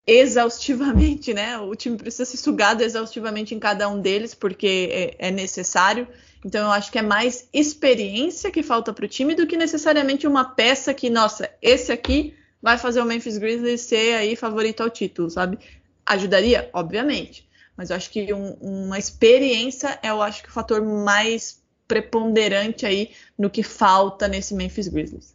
[0.06, 1.58] exaustivamente, né?
[1.58, 6.06] O time precisa ser sugado exaustivamente em cada um deles, porque é, é necessário.
[6.44, 10.26] Então eu acho que é mais experiência que falta para o time do que necessariamente
[10.26, 14.90] uma peça que, nossa, esse aqui vai fazer o Memphis Grizzlies ser aí favorito ao
[14.90, 15.58] título, sabe?
[16.04, 20.82] Ajudaria, obviamente, mas eu acho que um, uma experiência é, eu acho que o fator
[20.82, 25.34] mais preponderante aí no que falta nesse Memphis Grizzlies.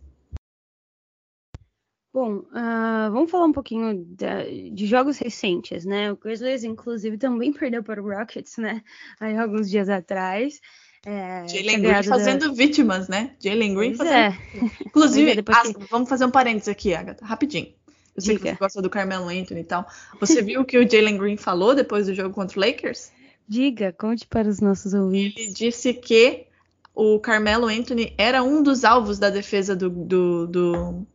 [2.13, 6.09] Bom, uh, vamos falar um pouquinho de, de, jogos recentes, né?
[6.13, 8.81] O Grizzlies, inclusive, também perdeu para o Rockets, né?
[9.19, 10.61] Aí, alguns dias atrás.
[11.05, 12.53] É, Jalen Green fazendo da...
[12.53, 13.31] vítimas, né?
[13.39, 14.15] Jalen Green pois fazendo.
[14.15, 14.37] É.
[14.85, 15.87] Inclusive, que...
[15.89, 17.67] vamos fazer um parênteses aqui, Agatha, rapidinho.
[18.15, 18.49] Eu sei Diga.
[18.49, 19.85] que você gosta do Carmelo Anthony e tal.
[20.19, 23.11] Você viu o que o Jalen Green falou depois do jogo contra o Lakers?
[23.47, 25.37] Diga, conte para os nossos ouvintes.
[25.37, 26.47] Ele disse que
[26.95, 31.07] o Carmelo Anthony era um dos alvos da defesa do, do, do,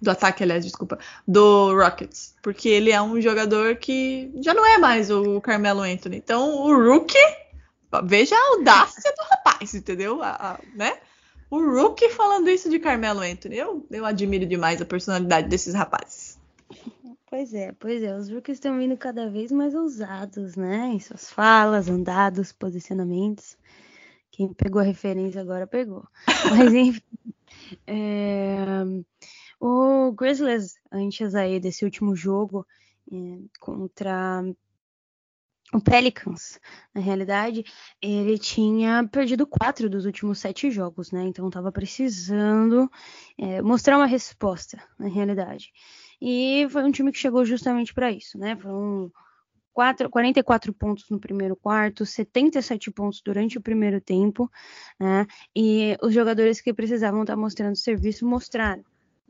[0.00, 2.34] do ataque, aliás, desculpa, do Rockets.
[2.42, 6.18] Porque ele é um jogador que já não é mais o Carmelo Anthony.
[6.18, 7.18] Então, o rookie,
[8.02, 10.22] veja a audácia do rapaz, entendeu?
[10.22, 10.98] A, a, né?
[11.50, 13.56] O rookie falando isso de Carmelo Anthony.
[13.56, 16.38] Eu, eu admiro demais a personalidade desses rapazes.
[17.26, 18.16] Pois é, pois é.
[18.16, 20.86] Os rookies estão vindo cada vez mais ousados, né?
[20.92, 23.56] Em suas falas, andados, posicionamentos.
[24.30, 26.06] Quem pegou a referência agora pegou.
[26.50, 27.02] Mas enfim.
[27.86, 28.66] É...
[29.60, 32.66] O Grizzlies, antes aí desse último jogo
[33.10, 34.42] é, contra
[35.74, 36.60] o Pelicans,
[36.94, 37.64] na realidade,
[38.00, 41.24] ele tinha perdido quatro dos últimos sete jogos, né?
[41.24, 42.88] Então estava precisando
[43.36, 45.72] é, mostrar uma resposta, na realidade.
[46.22, 48.56] E foi um time que chegou justamente para isso, né?
[48.56, 49.10] Foram
[49.72, 54.48] 4, 44 pontos no primeiro quarto, 77 pontos durante o primeiro tempo,
[54.98, 55.26] né?
[55.56, 58.84] E os jogadores que precisavam estar tá mostrando serviço mostraram.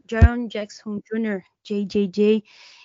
[0.08, 2.44] Jaron Jackson Jr., JJJ,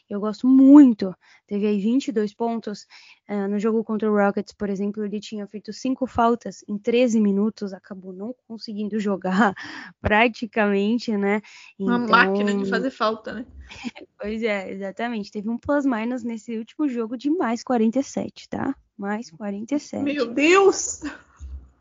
[0.09, 1.15] eu gosto muito.
[1.45, 2.87] Teve aí 22 pontos.
[3.29, 7.21] Uh, no jogo contra o Rockets, por exemplo, ele tinha feito cinco faltas em 13
[7.21, 9.53] minutos, acabou não conseguindo jogar
[10.01, 11.41] praticamente, né?
[11.77, 11.95] Então...
[11.95, 13.45] Uma máquina de fazer falta, né?
[14.19, 15.31] pois é, exatamente.
[15.31, 18.75] Teve um plus-minus nesse último jogo de mais 47, tá?
[18.97, 20.03] Mais 47.
[20.03, 21.01] Meu Deus!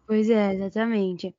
[0.07, 1.35] Pois é, exatamente.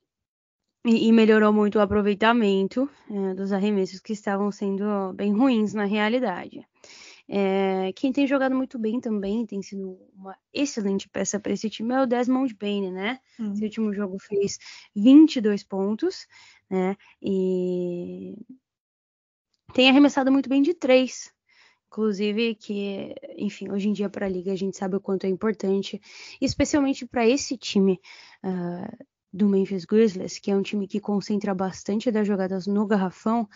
[0.84, 5.84] E, e melhorou muito o aproveitamento é, dos arremessos que estavam sendo bem ruins na
[5.84, 6.66] realidade.
[7.32, 11.94] É, quem tem jogado muito bem também, tem sido uma excelente peça para esse time,
[11.94, 13.20] é o Desmond Bain, né?
[13.38, 13.52] Hum.
[13.52, 14.58] Esse último jogo fez
[14.96, 16.26] 22 pontos,
[16.68, 16.96] né?
[17.22, 18.34] E
[19.72, 21.32] tem arremessado muito bem de três.
[21.86, 25.28] Inclusive, que, enfim, hoje em dia para a liga a gente sabe o quanto é
[25.28, 26.00] importante,
[26.40, 28.00] especialmente para esse time
[28.44, 33.48] uh, do Memphis Grizzlies, que é um time que concentra bastante das jogadas no garrafão,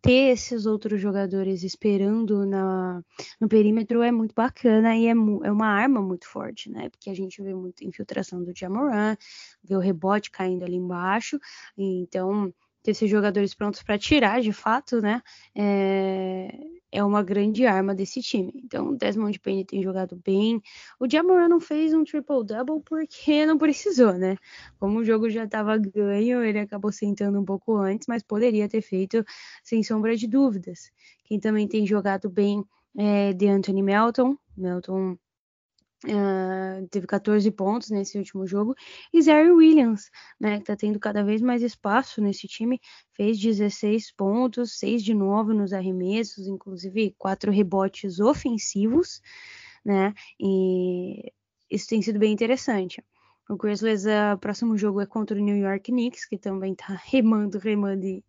[0.00, 3.02] ter esses outros jogadores esperando na,
[3.40, 6.88] no perímetro é muito bacana e é, é, uma arma muito forte, né?
[6.90, 9.16] Porque a gente vê muita infiltração do Jamoran,
[9.64, 11.40] vê o rebote caindo ali embaixo,
[11.76, 15.20] então ter esses jogadores prontos para tirar de fato, né?
[15.56, 16.56] É,
[16.90, 18.52] é uma grande arma desse time.
[18.64, 20.60] Então, Desmond Payne tem jogado bem.
[20.98, 24.36] O Jamoran não fez um triple-double porque não precisou, né?
[24.78, 28.82] Como o jogo já estava ganho, ele acabou sentando um pouco antes, mas poderia ter
[28.82, 29.24] feito
[29.62, 30.90] sem sombra de dúvidas.
[31.24, 32.64] Quem também tem jogado bem
[32.96, 34.36] é de Anthony Melton.
[34.56, 35.18] Melton
[36.06, 38.74] Uh, teve 14 pontos nesse último jogo.
[39.12, 42.80] E Zary Williams, né, que tá tendo cada vez mais espaço nesse time,
[43.12, 49.20] fez 16 pontos, 6 de 9 nos arremessos, inclusive 4 rebotes ofensivos,
[49.84, 50.14] né?
[50.38, 51.32] E
[51.68, 53.02] isso tem sido bem interessante.
[53.48, 57.00] O Grizzlies, o uh, próximo jogo é contra o New York Knicks, que também tá
[57.04, 58.24] remando, remando e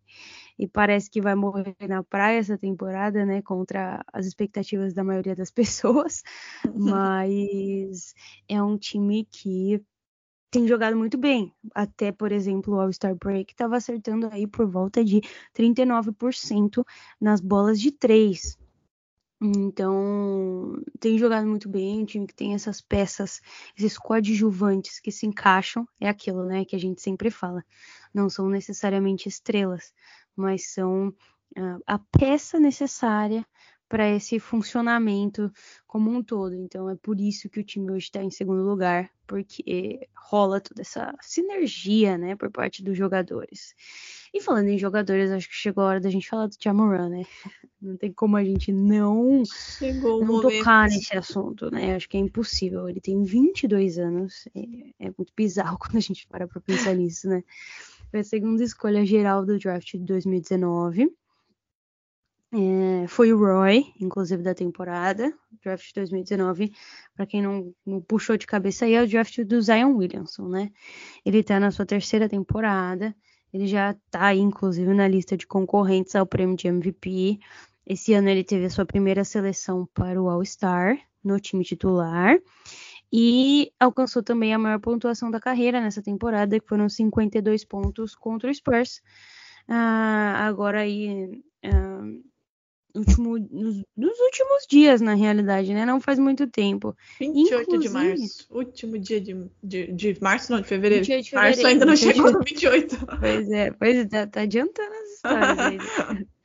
[0.58, 3.40] e parece que vai morrer na praia essa temporada, né?
[3.42, 6.22] Contra as expectativas da maioria das pessoas.
[6.74, 8.14] Mas
[8.48, 9.82] é um time que
[10.50, 11.52] tem jogado muito bem.
[11.74, 15.20] Até, por exemplo, o All-Star Break estava acertando aí por volta de
[15.54, 16.84] 39%
[17.20, 18.58] nas bolas de três.
[19.40, 23.40] Então, tem jogado muito bem, um time que tem essas peças,
[23.76, 27.64] esses coadjuvantes que se encaixam, é aquilo, né, que a gente sempre fala.
[28.12, 29.92] Não são necessariamente estrelas,
[30.38, 33.44] mas são uh, a peça necessária
[33.88, 35.50] para esse funcionamento
[35.86, 36.54] como um todo.
[36.54, 40.82] Então é por isso que o time hoje está em segundo lugar, porque rola toda
[40.82, 43.74] essa sinergia, né, por parte dos jogadores.
[44.32, 47.22] E falando em jogadores, acho que chegou a hora da gente falar do Jamoran, né?
[47.80, 49.44] Não tem como a gente não,
[50.02, 51.94] não tocar nesse assunto, né?
[51.94, 52.88] Acho que é impossível.
[52.88, 57.28] Ele tem 22 anos, é, é muito bizarro quando a gente para para pensar nisso,
[57.28, 57.44] né?
[58.10, 61.08] Foi a segunda escolha geral do draft de 2019.
[62.50, 66.72] É, foi o Roy, inclusive da temporada, draft de 2019.
[67.14, 70.72] Para quem não, não, puxou de cabeça aí, é o draft do Zion Williamson, né?
[71.24, 73.14] Ele tá na sua terceira temporada.
[73.52, 77.38] Ele já tá aí, inclusive, na lista de concorrentes ao prêmio de MVP.
[77.86, 82.38] Esse ano ele teve a sua primeira seleção para o All-Star no time titular
[83.12, 88.50] e alcançou também a maior pontuação da carreira nessa temporada, que foram 52 pontos contra
[88.50, 89.00] o Spurs.
[89.68, 92.24] Uh, agora aí, uh,
[92.98, 95.84] último, nos, nos, últimos dias, na realidade, né?
[95.84, 96.96] Não faz muito tempo.
[97.18, 98.46] 28 Inclusive, de março.
[98.50, 101.04] Último dia de, de, de março, não, de fevereiro.
[101.04, 101.36] de fevereiro.
[101.36, 103.06] Março ainda não chegou no 28.
[103.20, 106.26] Pois é, pois é, tá, tá adiantando as histórias aí.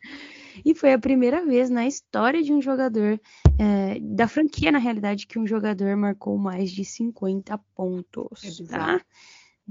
[0.65, 3.19] E foi a primeira vez na história de um jogador,
[3.59, 9.01] é, da franquia, na realidade, que um jogador marcou mais de 50 pontos, é tá?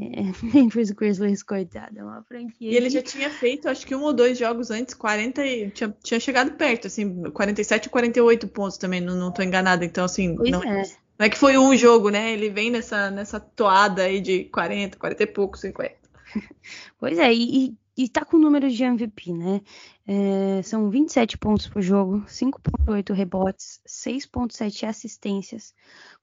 [0.00, 0.22] É,
[0.54, 2.70] Memphis Grizzlies, coitado, é uma franquia.
[2.70, 5.94] E ele já tinha feito, acho que um ou dois jogos antes, 40 e tinha,
[6.02, 9.84] tinha chegado perto, assim, 47 ou 48 pontos também, não, não tô enganada.
[9.84, 10.82] Então, assim, Pois não, é.
[11.18, 12.32] não é que foi um jogo, né?
[12.32, 15.94] Ele vem nessa, nessa toada aí de 40, 40 e pouco, 50.
[16.98, 19.60] Pois é, e, e, e tá com números de MVP, né?
[20.06, 25.74] É, são 27 pontos por jogo, 5.8 rebotes, 6.7 assistências,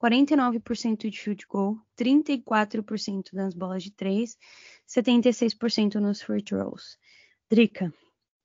[0.02, 4.38] 49% de field goal, 34% nas bolas de 3,
[4.88, 6.98] 76% nos free throws.
[7.50, 7.94] Drica.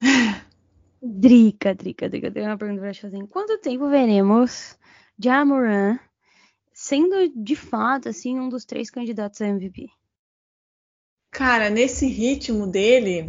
[1.02, 2.30] Drica, Drica, Drica.
[2.30, 3.16] Tem uma pergunta pra te fazer.
[3.16, 4.78] Em quanto tempo veremos
[5.18, 5.98] Jamoran
[6.72, 9.88] sendo de fato assim um dos três candidatos a MVP?
[11.34, 13.28] Cara, nesse ritmo dele,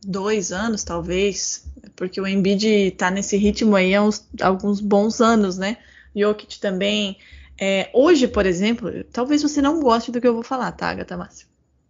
[0.00, 5.58] dois anos talvez, porque o Embiid tá nesse ritmo aí há uns, alguns bons anos,
[5.58, 5.78] né?
[6.14, 7.18] Jokic também.
[7.60, 11.16] É, hoje, por exemplo, talvez você não goste do que eu vou falar, tá, Agatha
[11.16, 11.48] Márcio?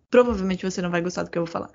[0.09, 1.69] Provavelmente você não vai gostar do que eu vou falar.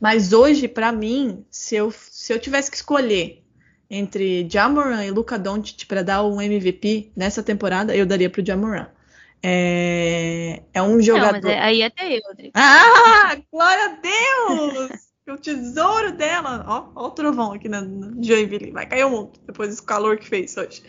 [0.00, 3.40] Mas hoje, pra mim, se eu, se eu tivesse que escolher
[3.88, 8.88] entre Jamoran e Luka Doncic para dar um MVP nessa temporada, eu daria pro Jamoran.
[9.42, 11.32] É, é um Não, jogador.
[11.32, 12.52] mas é- aí até eu, Drica.
[12.54, 14.90] Ah, glória a Deus!
[15.28, 16.64] o tesouro dela.
[16.68, 18.70] Ó, ó o trovão aqui na, na Joinville.
[18.70, 20.82] Vai cair o mundo depois desse calor que fez hoje.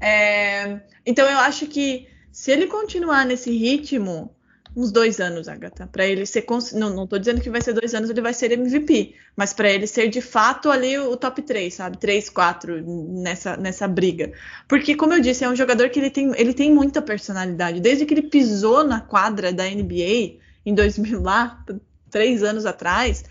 [0.00, 4.34] É, então eu acho que se ele continuar nesse ritmo,
[4.76, 6.44] uns dois anos, Agatha, para ele ser.
[6.74, 9.70] Não, não tô dizendo que vai ser dois anos, ele vai ser MVP, mas para
[9.70, 11.98] ele ser de fato ali o top 3, sabe?
[11.98, 14.32] 3, 4 nessa, nessa briga.
[14.68, 17.80] Porque, como eu disse, é um jogador que ele tem, ele tem muita personalidade.
[17.80, 21.64] Desde que ele pisou na quadra da NBA em 2000 lá,
[22.10, 23.24] três anos atrás,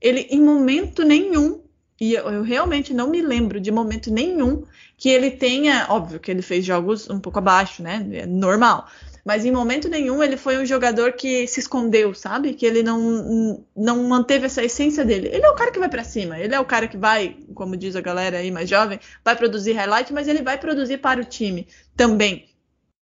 [0.00, 1.60] ele em momento nenhum,
[2.00, 4.64] e eu, eu realmente não me lembro de momento nenhum
[4.96, 8.06] que ele tenha, óbvio que ele fez jogos um pouco abaixo, né?
[8.12, 8.88] É normal.
[9.26, 12.54] Mas em momento nenhum ele foi um jogador que se escondeu, sabe?
[12.54, 15.28] Que ele não, não manteve essa essência dele.
[15.32, 17.76] Ele é o cara que vai pra cima, ele é o cara que vai, como
[17.76, 21.24] diz a galera aí mais jovem, vai produzir highlight, mas ele vai produzir para o
[21.24, 21.66] time
[21.96, 22.48] também.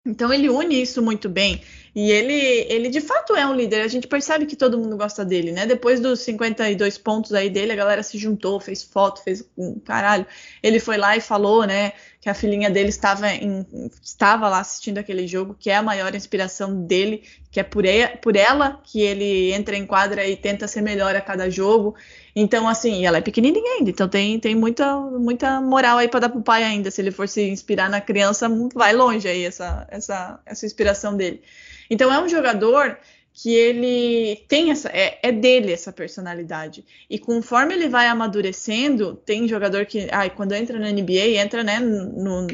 [0.05, 1.61] Então ele une isso muito bem.
[1.95, 2.33] E ele,
[2.69, 3.81] ele de fato é um líder.
[3.81, 5.65] A gente percebe que todo mundo gosta dele, né?
[5.65, 10.25] Depois dos 52 pontos aí dele, a galera se juntou, fez foto, fez um caralho.
[10.61, 11.93] Ele foi lá e falou, né,
[12.25, 13.67] que a filhinha dele estava, em-
[14.01, 17.21] estava lá assistindo aquele jogo, que é a maior inspiração dele,
[17.51, 17.83] que é por,
[18.19, 21.93] por ela que ele entra em quadra e tenta ser melhor a cada jogo.
[22.35, 26.29] Então, assim, ela é pequenininha ainda, então tem, tem muita, muita moral aí para dar
[26.29, 26.89] pro pai ainda.
[26.89, 31.43] Se ele for se inspirar na criança, vai longe aí essa, essa, essa inspiração dele.
[31.91, 32.97] Então é um jogador
[33.35, 36.85] que ele tem essa, é, é dele essa personalidade.
[37.09, 41.79] E conforme ele vai amadurecendo, tem jogador que, ai, quando entra na NBA, entra, né,
[41.79, 42.47] no,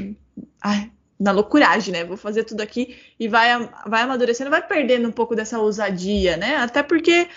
[0.59, 2.03] ai, na loucuragem, né?
[2.03, 6.55] Vou fazer tudo aqui e vai, vai amadurecendo, vai perdendo um pouco dessa ousadia, né?
[6.55, 7.27] Até porque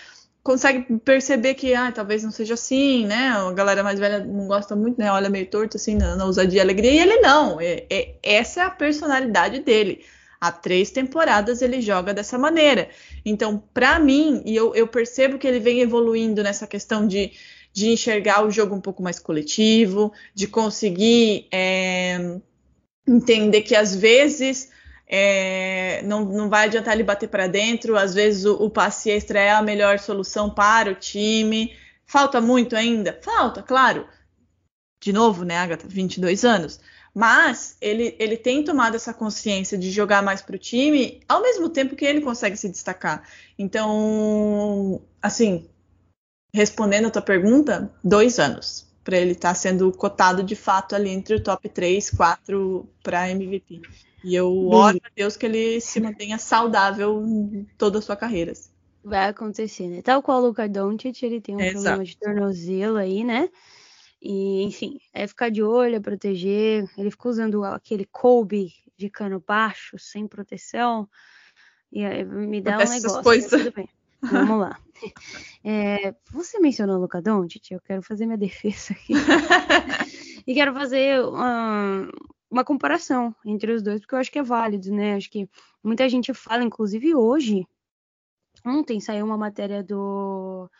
[0.42, 3.28] consegue perceber que, ah, talvez não seja assim, né?
[3.28, 5.12] A galera mais velha não gosta muito, né?
[5.12, 6.90] Olha meio torto assim na, na ousadia e alegria.
[6.92, 7.60] E ele não.
[7.60, 10.02] É, é- essa é a personalidade dele.
[10.44, 12.90] Há três temporadas ele joga dessa maneira.
[13.24, 17.32] Então, para mim, e eu, eu percebo que ele vem evoluindo nessa questão de,
[17.72, 22.38] de enxergar o jogo um pouco mais coletivo, de conseguir é,
[23.08, 24.70] entender que às vezes
[25.06, 29.40] é, não, não vai adiantar ele bater para dentro, às vezes o, o passe extra
[29.40, 31.74] é a melhor solução para o time.
[32.04, 33.18] Falta muito ainda?
[33.22, 34.06] Falta, claro.
[35.00, 35.88] De novo, né, Agatha?
[35.88, 36.78] 22 anos.
[37.14, 41.68] Mas ele, ele tem tomado essa consciência de jogar mais para o time, ao mesmo
[41.68, 43.22] tempo que ele consegue se destacar.
[43.56, 45.68] Então, assim,
[46.52, 51.34] respondendo a tua pergunta, dois anos para ele estar sendo cotado de fato ali entre
[51.36, 53.82] o top 3, 4 para MVP.
[54.24, 58.52] E eu oro a Deus que ele se mantenha saudável em toda a sua carreira.
[58.52, 58.70] assim.
[59.04, 60.00] Vai acontecer, né?
[60.00, 63.50] Tal qual o Luka Doncic, ele tem um problema de tornozelo aí, né?
[64.26, 66.90] E, enfim, é ficar de olho, é proteger.
[66.96, 71.06] Ele ficou usando aquele Kobe de cano baixo, sem proteção.
[71.92, 73.22] E aí me dá um Acontece essas negócio.
[73.22, 73.50] coisas.
[73.50, 73.88] Tudo bem.
[74.22, 74.78] Vamos lá.
[75.66, 79.12] É, você mencionou o Luka Doncic, eu quero fazer minha defesa aqui.
[80.46, 82.08] e quero fazer uma,
[82.50, 85.16] uma comparação entre os dois, porque eu acho que é válido, né?
[85.16, 85.48] Acho que
[85.82, 87.66] muita gente fala, inclusive hoje,
[88.64, 90.70] ontem saiu uma matéria do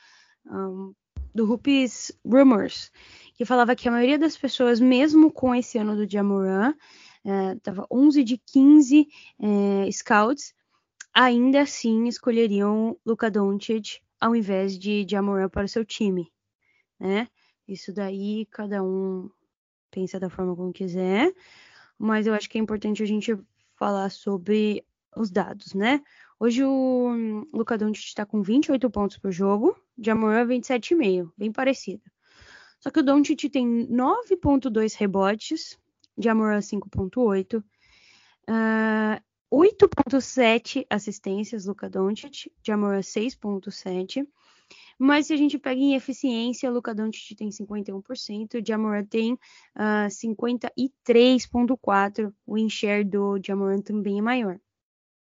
[0.47, 0.95] um,
[1.35, 2.93] do Hoops Rumors,
[3.35, 6.75] que falava que a maioria das pessoas, mesmo com esse ano do Jamoran,
[7.25, 9.09] eh, tava 11 de 15
[9.41, 10.55] eh, scouts,
[11.13, 16.33] ainda assim escolheriam Luka Doncic ao invés de Jamoran para o seu time,
[16.99, 17.29] né?
[17.67, 19.31] Isso daí cada um
[19.91, 21.33] pensa da forma como quiser,
[21.99, 23.37] mas eu acho que é importante a gente
[23.77, 24.85] falar sobre
[25.17, 26.03] os dados, né?
[26.39, 32.14] Hoje o Luca Doncic está com 28 pontos por jogo, Jamoran 27,5, bem parecido.
[32.85, 35.79] Só que o Doncic tem 9,2 rebotes,
[36.19, 37.65] Jamoran 5,8, uh,
[39.51, 44.29] 8,7 assistências, Luca Doncic, Jamoran 6,7.
[44.99, 49.39] Mas se a gente pega em eficiência, Luca Doncic tem 51%, Jamoran tem uh,
[49.77, 54.61] ah, 53,4%, o in-share do Jamoran também é maior.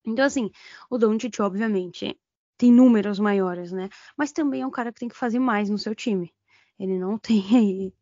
[0.07, 0.53] Então, assim,
[0.89, 2.17] o Doncic, obviamente,
[2.57, 3.89] tem números maiores, né?
[4.17, 6.33] Mas também é um cara que tem que fazer mais no seu time.
[6.81, 7.95] Ele não tem aí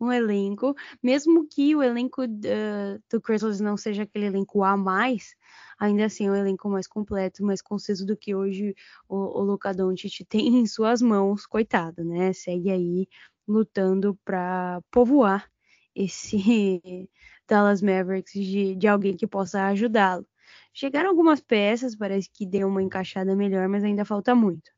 [0.00, 5.36] um elenco, mesmo que o elenco uh, do Grizzlies não seja aquele elenco A mais,
[5.78, 8.74] ainda assim é um elenco mais completo, mais conciso do que hoje
[9.08, 12.32] o, o Luka Doncic tem em suas mãos, coitado, né?
[12.32, 13.08] Segue aí
[13.46, 15.48] lutando para povoar
[15.94, 16.36] esse
[17.48, 20.26] Dallas Mavericks de, de alguém que possa ajudá-lo.
[20.72, 24.70] Chegaram algumas peças, parece que deu uma encaixada melhor, mas ainda falta muito.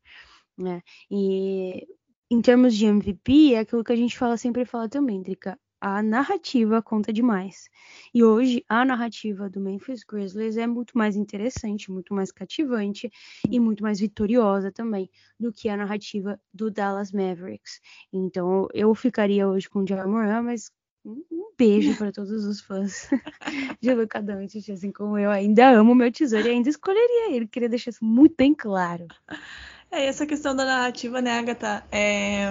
[0.58, 0.82] Né?
[1.10, 1.86] E
[2.30, 5.58] em termos de MVP, é aquilo que a gente fala sempre fala também, Drica.
[5.80, 7.68] A narrativa conta demais.
[8.12, 13.10] E hoje a narrativa do Memphis Grizzlies é muito mais interessante, muito mais cativante
[13.48, 17.80] e muito mais vitoriosa também do que a narrativa do Dallas Mavericks.
[18.12, 20.70] Então eu ficaria hoje com o Jamoran, mas
[21.04, 23.08] um beijo para todos os fãs
[23.80, 27.46] de Luca Doncic, assim como eu ainda amo meu tesouro e ainda escolheria ele.
[27.46, 29.06] Queria deixar isso muito bem claro.
[29.90, 31.82] É, essa questão da narrativa, né, Agatha?
[31.90, 32.50] É,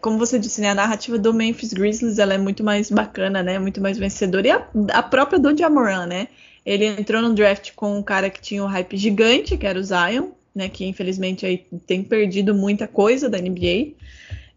[0.00, 3.58] como você disse, né, a narrativa do Memphis Grizzlies ela é muito mais bacana, né,
[3.58, 4.46] muito mais vencedora.
[4.46, 6.28] E a, a própria do Jamoran, né?
[6.64, 9.82] Ele entrou no draft com um cara que tinha um hype gigante, que era o
[9.82, 13.94] Zion, né, que infelizmente aí tem perdido muita coisa da NBA.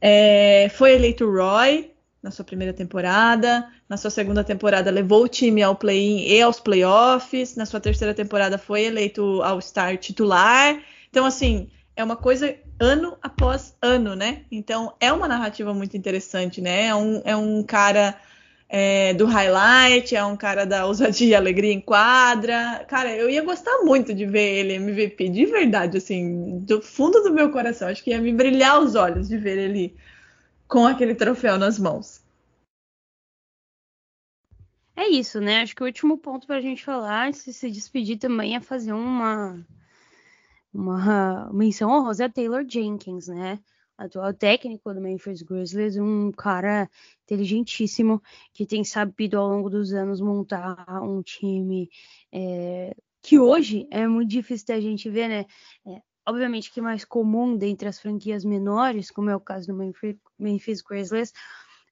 [0.02, 3.68] É, foi eleito Roy, na sua primeira temporada.
[3.88, 7.56] Na sua segunda temporada, levou o time ao play-in e aos playoffs.
[7.56, 10.80] Na sua terceira temporada, foi eleito All-Star titular.
[11.14, 14.46] Então, assim, é uma coisa ano após ano, né?
[14.52, 16.88] Então, é uma narrativa muito interessante, né?
[16.88, 18.20] É um, é um cara
[18.68, 22.84] é, do highlight, é um cara da ousadia e alegria em quadra.
[22.88, 27.32] Cara, eu ia gostar muito de ver ele MVP, de verdade, assim, do fundo do
[27.32, 27.90] meu coração.
[27.90, 29.96] Acho que ia me brilhar os olhos de ver ele
[30.68, 32.24] com aquele troféu nas mãos.
[34.96, 35.62] É isso, né?
[35.62, 38.94] Acho que o último ponto para a gente falar, se se despedir também, é fazer
[38.94, 39.64] uma,
[40.74, 43.60] uma menção honrosa a Taylor Jenkins, né?
[43.98, 46.90] Atual técnico do Memphis Grizzlies, um cara
[47.24, 48.22] inteligentíssimo
[48.52, 51.90] que tem sabido ao longo dos anos montar um time
[52.32, 55.46] é, que hoje é muito difícil da gente ver, né?
[55.86, 59.94] É, obviamente que mais comum dentre as franquias menores, como é o caso do
[60.40, 61.32] Memphis Grizzlies,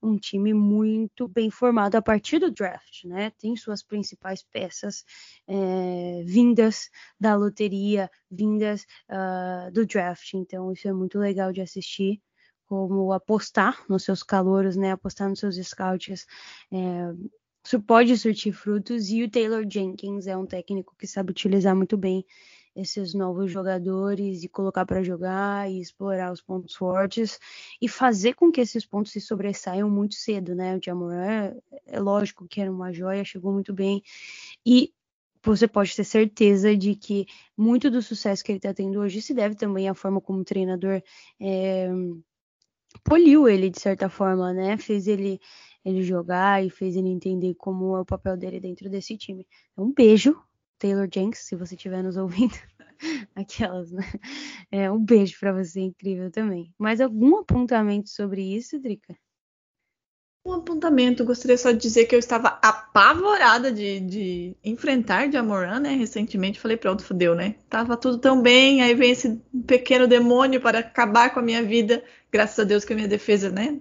[0.02, 3.32] um time muito bem formado a partir do draft, né?
[3.39, 5.04] Tem suas principais peças
[5.47, 6.89] é, vindas
[7.20, 10.34] da loteria, vindas uh, do draft.
[10.34, 12.22] Então, isso é muito legal de assistir.
[12.66, 14.91] Como apostar nos seus calouros, né?
[14.91, 16.26] Apostar nos seus scouts.
[16.72, 17.14] É,
[17.64, 19.10] isso pode surtir frutos.
[19.10, 22.26] E o Taylor Jenkins é um técnico que sabe utilizar muito bem
[22.76, 27.39] esses novos jogadores e colocar para jogar e explorar os pontos fortes
[27.82, 30.78] e fazer com que esses pontos se sobressaiam muito cedo, né?
[30.78, 31.55] O Jamoran,
[31.86, 34.01] é lógico que era uma joia, chegou muito bem
[34.65, 34.93] e
[35.43, 37.26] você pode ter certeza de que
[37.57, 40.45] muito do sucesso que ele está tendo hoje se deve também à forma como o
[40.45, 41.01] treinador
[41.39, 41.89] é,
[43.03, 44.78] poliu ele de certa forma, né?
[44.78, 45.39] Fez ele
[45.84, 49.47] ele jogar e fez ele entender como é o papel dele dentro desse time.
[49.72, 50.39] Então, um beijo
[50.82, 52.55] Taylor Jenks, se você estiver nos ouvindo.
[53.36, 54.03] Aquelas, né?
[54.71, 56.73] É, um beijo para você, incrível também.
[56.77, 59.15] Mais algum apontamento sobre isso, Drica?
[60.43, 65.79] Um apontamento, gostaria só de dizer que eu estava apavorada de, de enfrentar de Amoran,
[65.82, 65.93] né?
[65.93, 67.55] Recentemente, falei, pronto, fodeu, né?
[67.69, 72.03] Tava tudo tão bem, aí vem esse pequeno demônio para acabar com a minha vida.
[72.32, 73.79] Graças a Deus que a minha defesa, né?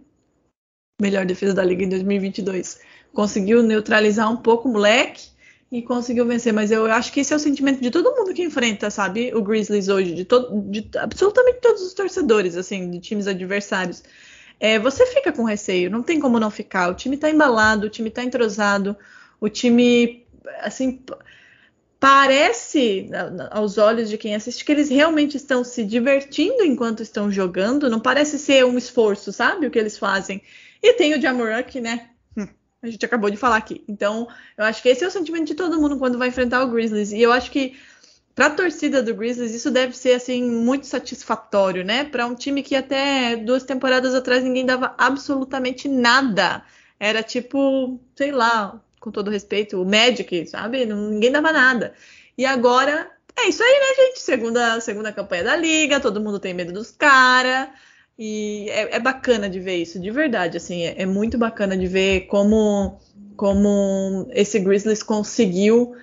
[1.00, 2.78] Melhor defesa da liga em 2022.
[3.14, 5.30] Conseguiu neutralizar um pouco o moleque
[5.70, 6.52] e conseguiu vencer.
[6.52, 9.42] Mas eu acho que esse é o sentimento de todo mundo que enfrenta, sabe, o
[9.42, 14.02] Grizzlies hoje, de, todo, de absolutamente todos os torcedores, assim, de times adversários.
[14.58, 16.90] É, você fica com receio, não tem como não ficar.
[16.90, 18.96] O time tá embalado, o time tá entrosado,
[19.40, 20.26] o time,
[20.60, 21.02] assim,
[21.98, 23.08] parece
[23.50, 27.88] aos olhos de quem assiste que eles realmente estão se divertindo enquanto estão jogando.
[27.88, 30.42] Não parece ser um esforço, sabe, o que eles fazem.
[30.82, 32.10] E tem o Jamorak, né?
[32.82, 33.84] A gente acabou de falar aqui.
[33.86, 34.26] Então,
[34.56, 37.12] eu acho que esse é o sentimento de todo mundo quando vai enfrentar o Grizzlies.
[37.12, 37.76] E eu acho que
[38.34, 42.04] para a torcida do Grizzlies isso deve ser assim muito satisfatório, né?
[42.04, 46.64] Para um time que até duas temporadas atrás ninguém dava absolutamente nada.
[46.98, 50.86] Era tipo, sei lá, com todo respeito, o Magic, sabe?
[50.86, 51.94] Ninguém dava nada.
[52.36, 54.20] E agora é isso aí, né, gente?
[54.20, 57.68] Segunda, segunda campanha da liga, todo mundo tem medo dos caras.
[58.22, 61.86] E é, é, bacana de ver isso, de verdade, assim, é, é, muito bacana de
[61.86, 63.00] ver como,
[63.34, 65.94] como esse Grizzlies conseguiu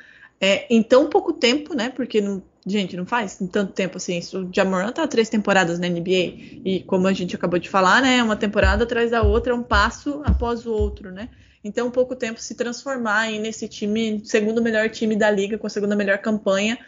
[0.41, 1.91] é, em tão pouco tempo, né?
[1.91, 4.19] Porque, não, gente, não faz tanto tempo assim.
[4.33, 6.33] O Jamoran tá três temporadas na NBA
[6.65, 8.23] e, como a gente acabou de falar, né?
[8.23, 11.29] Uma temporada atrás da outra, um passo após o outro, né?
[11.63, 15.69] Então, pouco tempo se transformar aí nesse time, segundo melhor time da liga, com a
[15.69, 16.79] segunda melhor campanha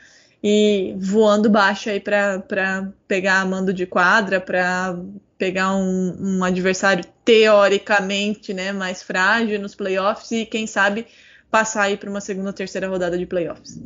[0.44, 4.98] e voando baixo aí para pegar mando de quadra, para
[5.38, 11.06] pegar um, um, adversário teoricamente né, mais frágil nos playoffs e quem sabe
[11.50, 13.80] passar aí para uma segunda ou terceira rodada de playoffs.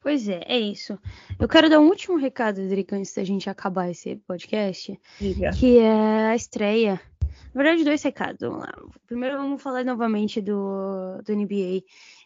[0.00, 0.98] Pois é, é isso.
[1.38, 5.50] Eu quero dar um último recado, Drica, antes da gente acabar esse podcast, Diga.
[5.52, 7.00] que é a estreia.
[7.54, 8.40] Na verdade, dois recados.
[8.40, 8.72] Vamos lá.
[9.06, 11.82] Primeiro, vamos falar novamente do, do NBA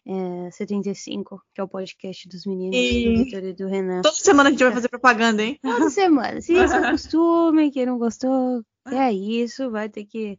[0.07, 3.05] é, 75, que é o podcast dos meninos, e...
[3.05, 4.03] do Vitor e do Renan.
[4.03, 5.59] Toda semana a gente vai fazer propaganda, hein?
[5.61, 6.41] Toda semana.
[6.41, 10.39] Se isso é costume, quem não gostou, é isso, vai ter que.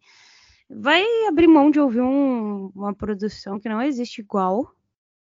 [0.69, 4.73] Vai abrir mão de ouvir um, uma produção que não existe igual,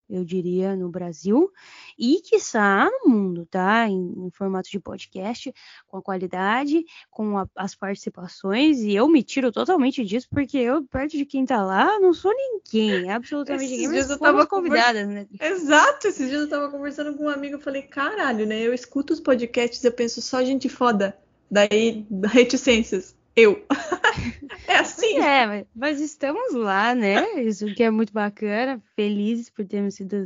[0.09, 1.51] eu diria, no Brasil,
[1.99, 3.89] e que está no mundo, tá?
[3.89, 5.53] Em, em, formato de podcast,
[5.87, 10.85] com a qualidade, com a, as participações, e eu me tiro totalmente disso, porque eu,
[10.85, 15.07] perto de quem tá lá, não sou ninguém, absolutamente esses ninguém, mas eu tava convidada,
[15.07, 15.27] né?
[15.41, 18.61] Exato, esses dias eu tava conversando com um amigo, eu falei, caralho, né?
[18.61, 21.17] Eu escuto os podcasts e eu penso só gente foda,
[21.51, 23.65] daí reticências eu.
[24.69, 25.19] é assim.
[25.19, 27.43] É, mas, estamos lá, né?
[27.43, 28.83] Isso que é muito bacana.
[28.95, 30.17] Felizes por termos sido,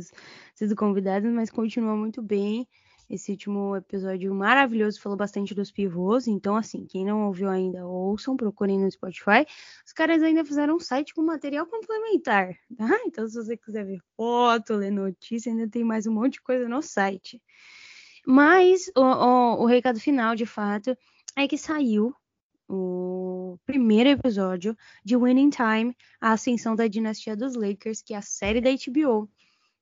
[0.53, 2.67] sido convidados, mas continua muito bem.
[3.09, 6.27] Esse último episódio maravilhoso falou bastante dos pivôs.
[6.27, 9.47] Então, assim, quem não ouviu ainda, ouçam, procurem no Spotify.
[9.83, 12.53] Os caras ainda fizeram um site com material complementar.
[12.77, 12.87] Tá?
[13.07, 16.69] Então, se você quiser ver foto, ler notícia, ainda tem mais um monte de coisa
[16.69, 17.41] no site.
[18.27, 20.95] Mas o, o, o recado final, de fato,
[21.35, 22.13] é que saiu
[22.69, 28.21] o primeiro episódio de Winning Time, a ascensão da dinastia dos Lakers, que é a
[28.21, 29.27] série da HBO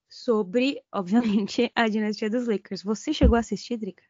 [0.10, 2.82] sobre, obviamente, a dinastia dos Lakers.
[2.82, 4.04] Você chegou a assistir, Drica?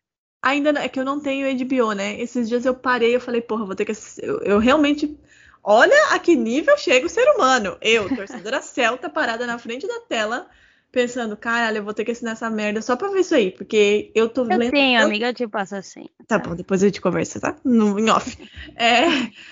[0.44, 2.22] Ainda não, é que eu não tenho HBO, né?
[2.22, 4.24] Esses dias eu parei, eu falei, porra, vou ter que assistir.
[4.24, 5.20] Eu, eu realmente.
[5.64, 7.78] Olha a que nível chega o ser humano.
[7.82, 10.48] Eu, torcedora celta, parada na frente da tela,
[10.92, 14.12] pensando, caralho, eu vou ter que assinar essa merda só pra ver isso aí, porque
[14.16, 14.72] eu tô eu lendo.
[14.72, 16.06] Tenho, eu amiga, eu te passo assim.
[16.28, 17.56] Tá, tá bom, depois a gente conversa, tá?
[17.64, 18.38] No, em off.
[18.80, 19.06] É,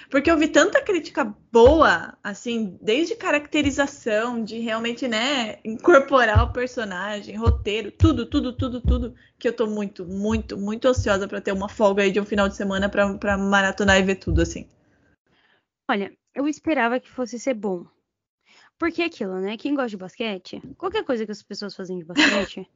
[0.09, 7.35] porque eu vi tanta crítica boa, assim, desde caracterização, de realmente, né, incorporar o personagem,
[7.35, 11.67] roteiro, tudo, tudo, tudo, tudo, que eu tô muito, muito, muito ansiosa para ter uma
[11.67, 14.67] folga aí de um final de semana pra, pra maratonar e ver tudo, assim.
[15.89, 17.85] Olha, eu esperava que fosse ser bom.
[18.77, 19.57] Porque é aquilo, né?
[19.57, 22.69] Quem gosta de basquete, qualquer coisa que as pessoas fazem de basquete.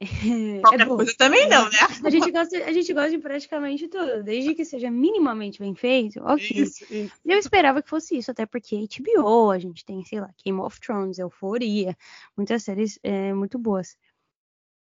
[0.00, 1.78] É, qualquer é coisa também não, né?
[2.04, 6.20] A gente, gosta, a gente gosta de praticamente tudo, desde que seja minimamente bem feito,
[6.22, 6.62] ok.
[6.62, 7.12] Isso, isso.
[7.26, 10.80] Eu esperava que fosse isso, até porque HBO, a gente tem, sei lá, Game of
[10.80, 11.96] Thrones, Euforia,
[12.36, 13.96] muitas séries é, muito boas.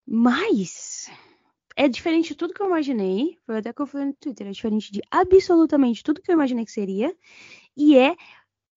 [0.06, 1.10] Mas
[1.76, 3.38] é diferente de tudo que eu imaginei.
[3.46, 6.66] Foi até que eu falei no Twitter, é diferente de absolutamente tudo que eu imaginei
[6.66, 7.16] que seria.
[7.76, 8.16] E é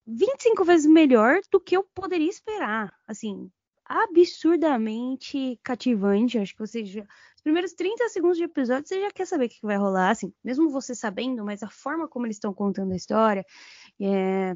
[0.07, 2.93] 25 vezes melhor do que eu poderia esperar.
[3.07, 3.51] Assim,
[3.85, 6.39] absurdamente cativante.
[6.39, 7.03] Acho que você já.
[7.37, 10.33] Os primeiros 30 segundos de episódio você já quer saber o que vai rolar, assim,
[10.45, 13.45] mesmo você sabendo, mas a forma como eles estão contando a história,
[14.01, 14.55] é,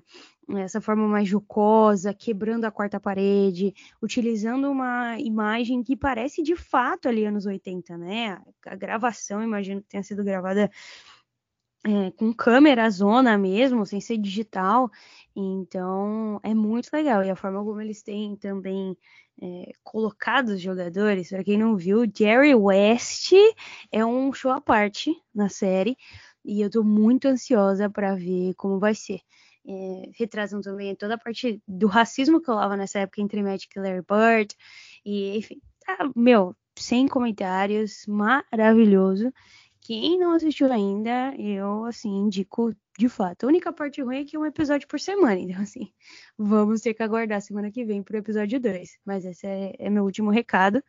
[0.58, 7.08] essa forma mais jocosa, quebrando a quarta parede, utilizando uma imagem que parece de fato
[7.08, 8.40] ali anos 80, né?
[8.64, 10.70] A gravação, imagino que tenha sido gravada
[11.86, 14.90] é, com câmera zona mesmo, sem ser digital.
[15.34, 17.22] Então é muito legal.
[17.24, 18.96] E a forma como eles têm também
[19.40, 23.32] é, colocado os jogadores, para quem não viu, Jerry West
[23.92, 25.96] é um show à parte na série.
[26.44, 29.20] E eu tô muito ansiosa para ver como vai ser.
[29.68, 33.80] É, retratam também toda a parte do racismo que rolava nessa época entre Magic e
[33.80, 34.54] Larry Bird.
[35.04, 39.32] E, enfim, tá, meu, sem comentários, maravilhoso.
[39.86, 43.44] Quem não assistiu ainda, eu, assim, indico de fato.
[43.44, 45.38] A única parte ruim é que é um episódio por semana.
[45.46, 45.92] Então, assim,
[46.36, 48.98] vamos ter que aguardar semana que vem pro episódio 2.
[49.04, 50.82] Mas esse é, é meu último recado.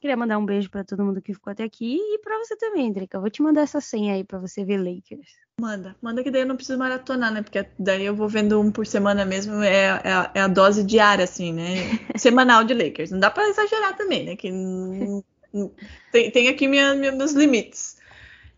[0.00, 2.90] Queria mandar um beijo para todo mundo que ficou até aqui e para você também,
[2.90, 3.20] Drica.
[3.20, 5.32] Vou te mandar essa senha aí para você ver Lakers.
[5.60, 7.42] Manda, manda que daí eu não preciso maratonar, né?
[7.42, 10.82] Porque daí eu vou vendo um por semana mesmo, é, é, a, é a dose
[10.82, 11.74] diária, assim, né?
[12.16, 13.10] Semanal de Lakers.
[13.10, 14.36] Não dá para exagerar também, né?
[14.36, 14.50] Que
[16.10, 18.00] tem, tem aqui minha, minha, meus limites.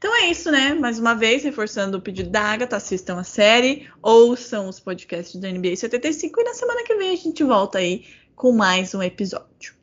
[0.05, 0.75] Então é isso, né?
[0.75, 5.51] Mais uma vez, reforçando o pedido da Agatha, assistam a série, ouçam os podcasts da
[5.51, 8.05] NBA 75 e na semana que vem a gente volta aí
[8.37, 9.75] com mais um episódio.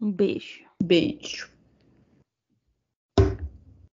[0.00, 0.60] Um beijo.
[0.80, 1.51] Beijo.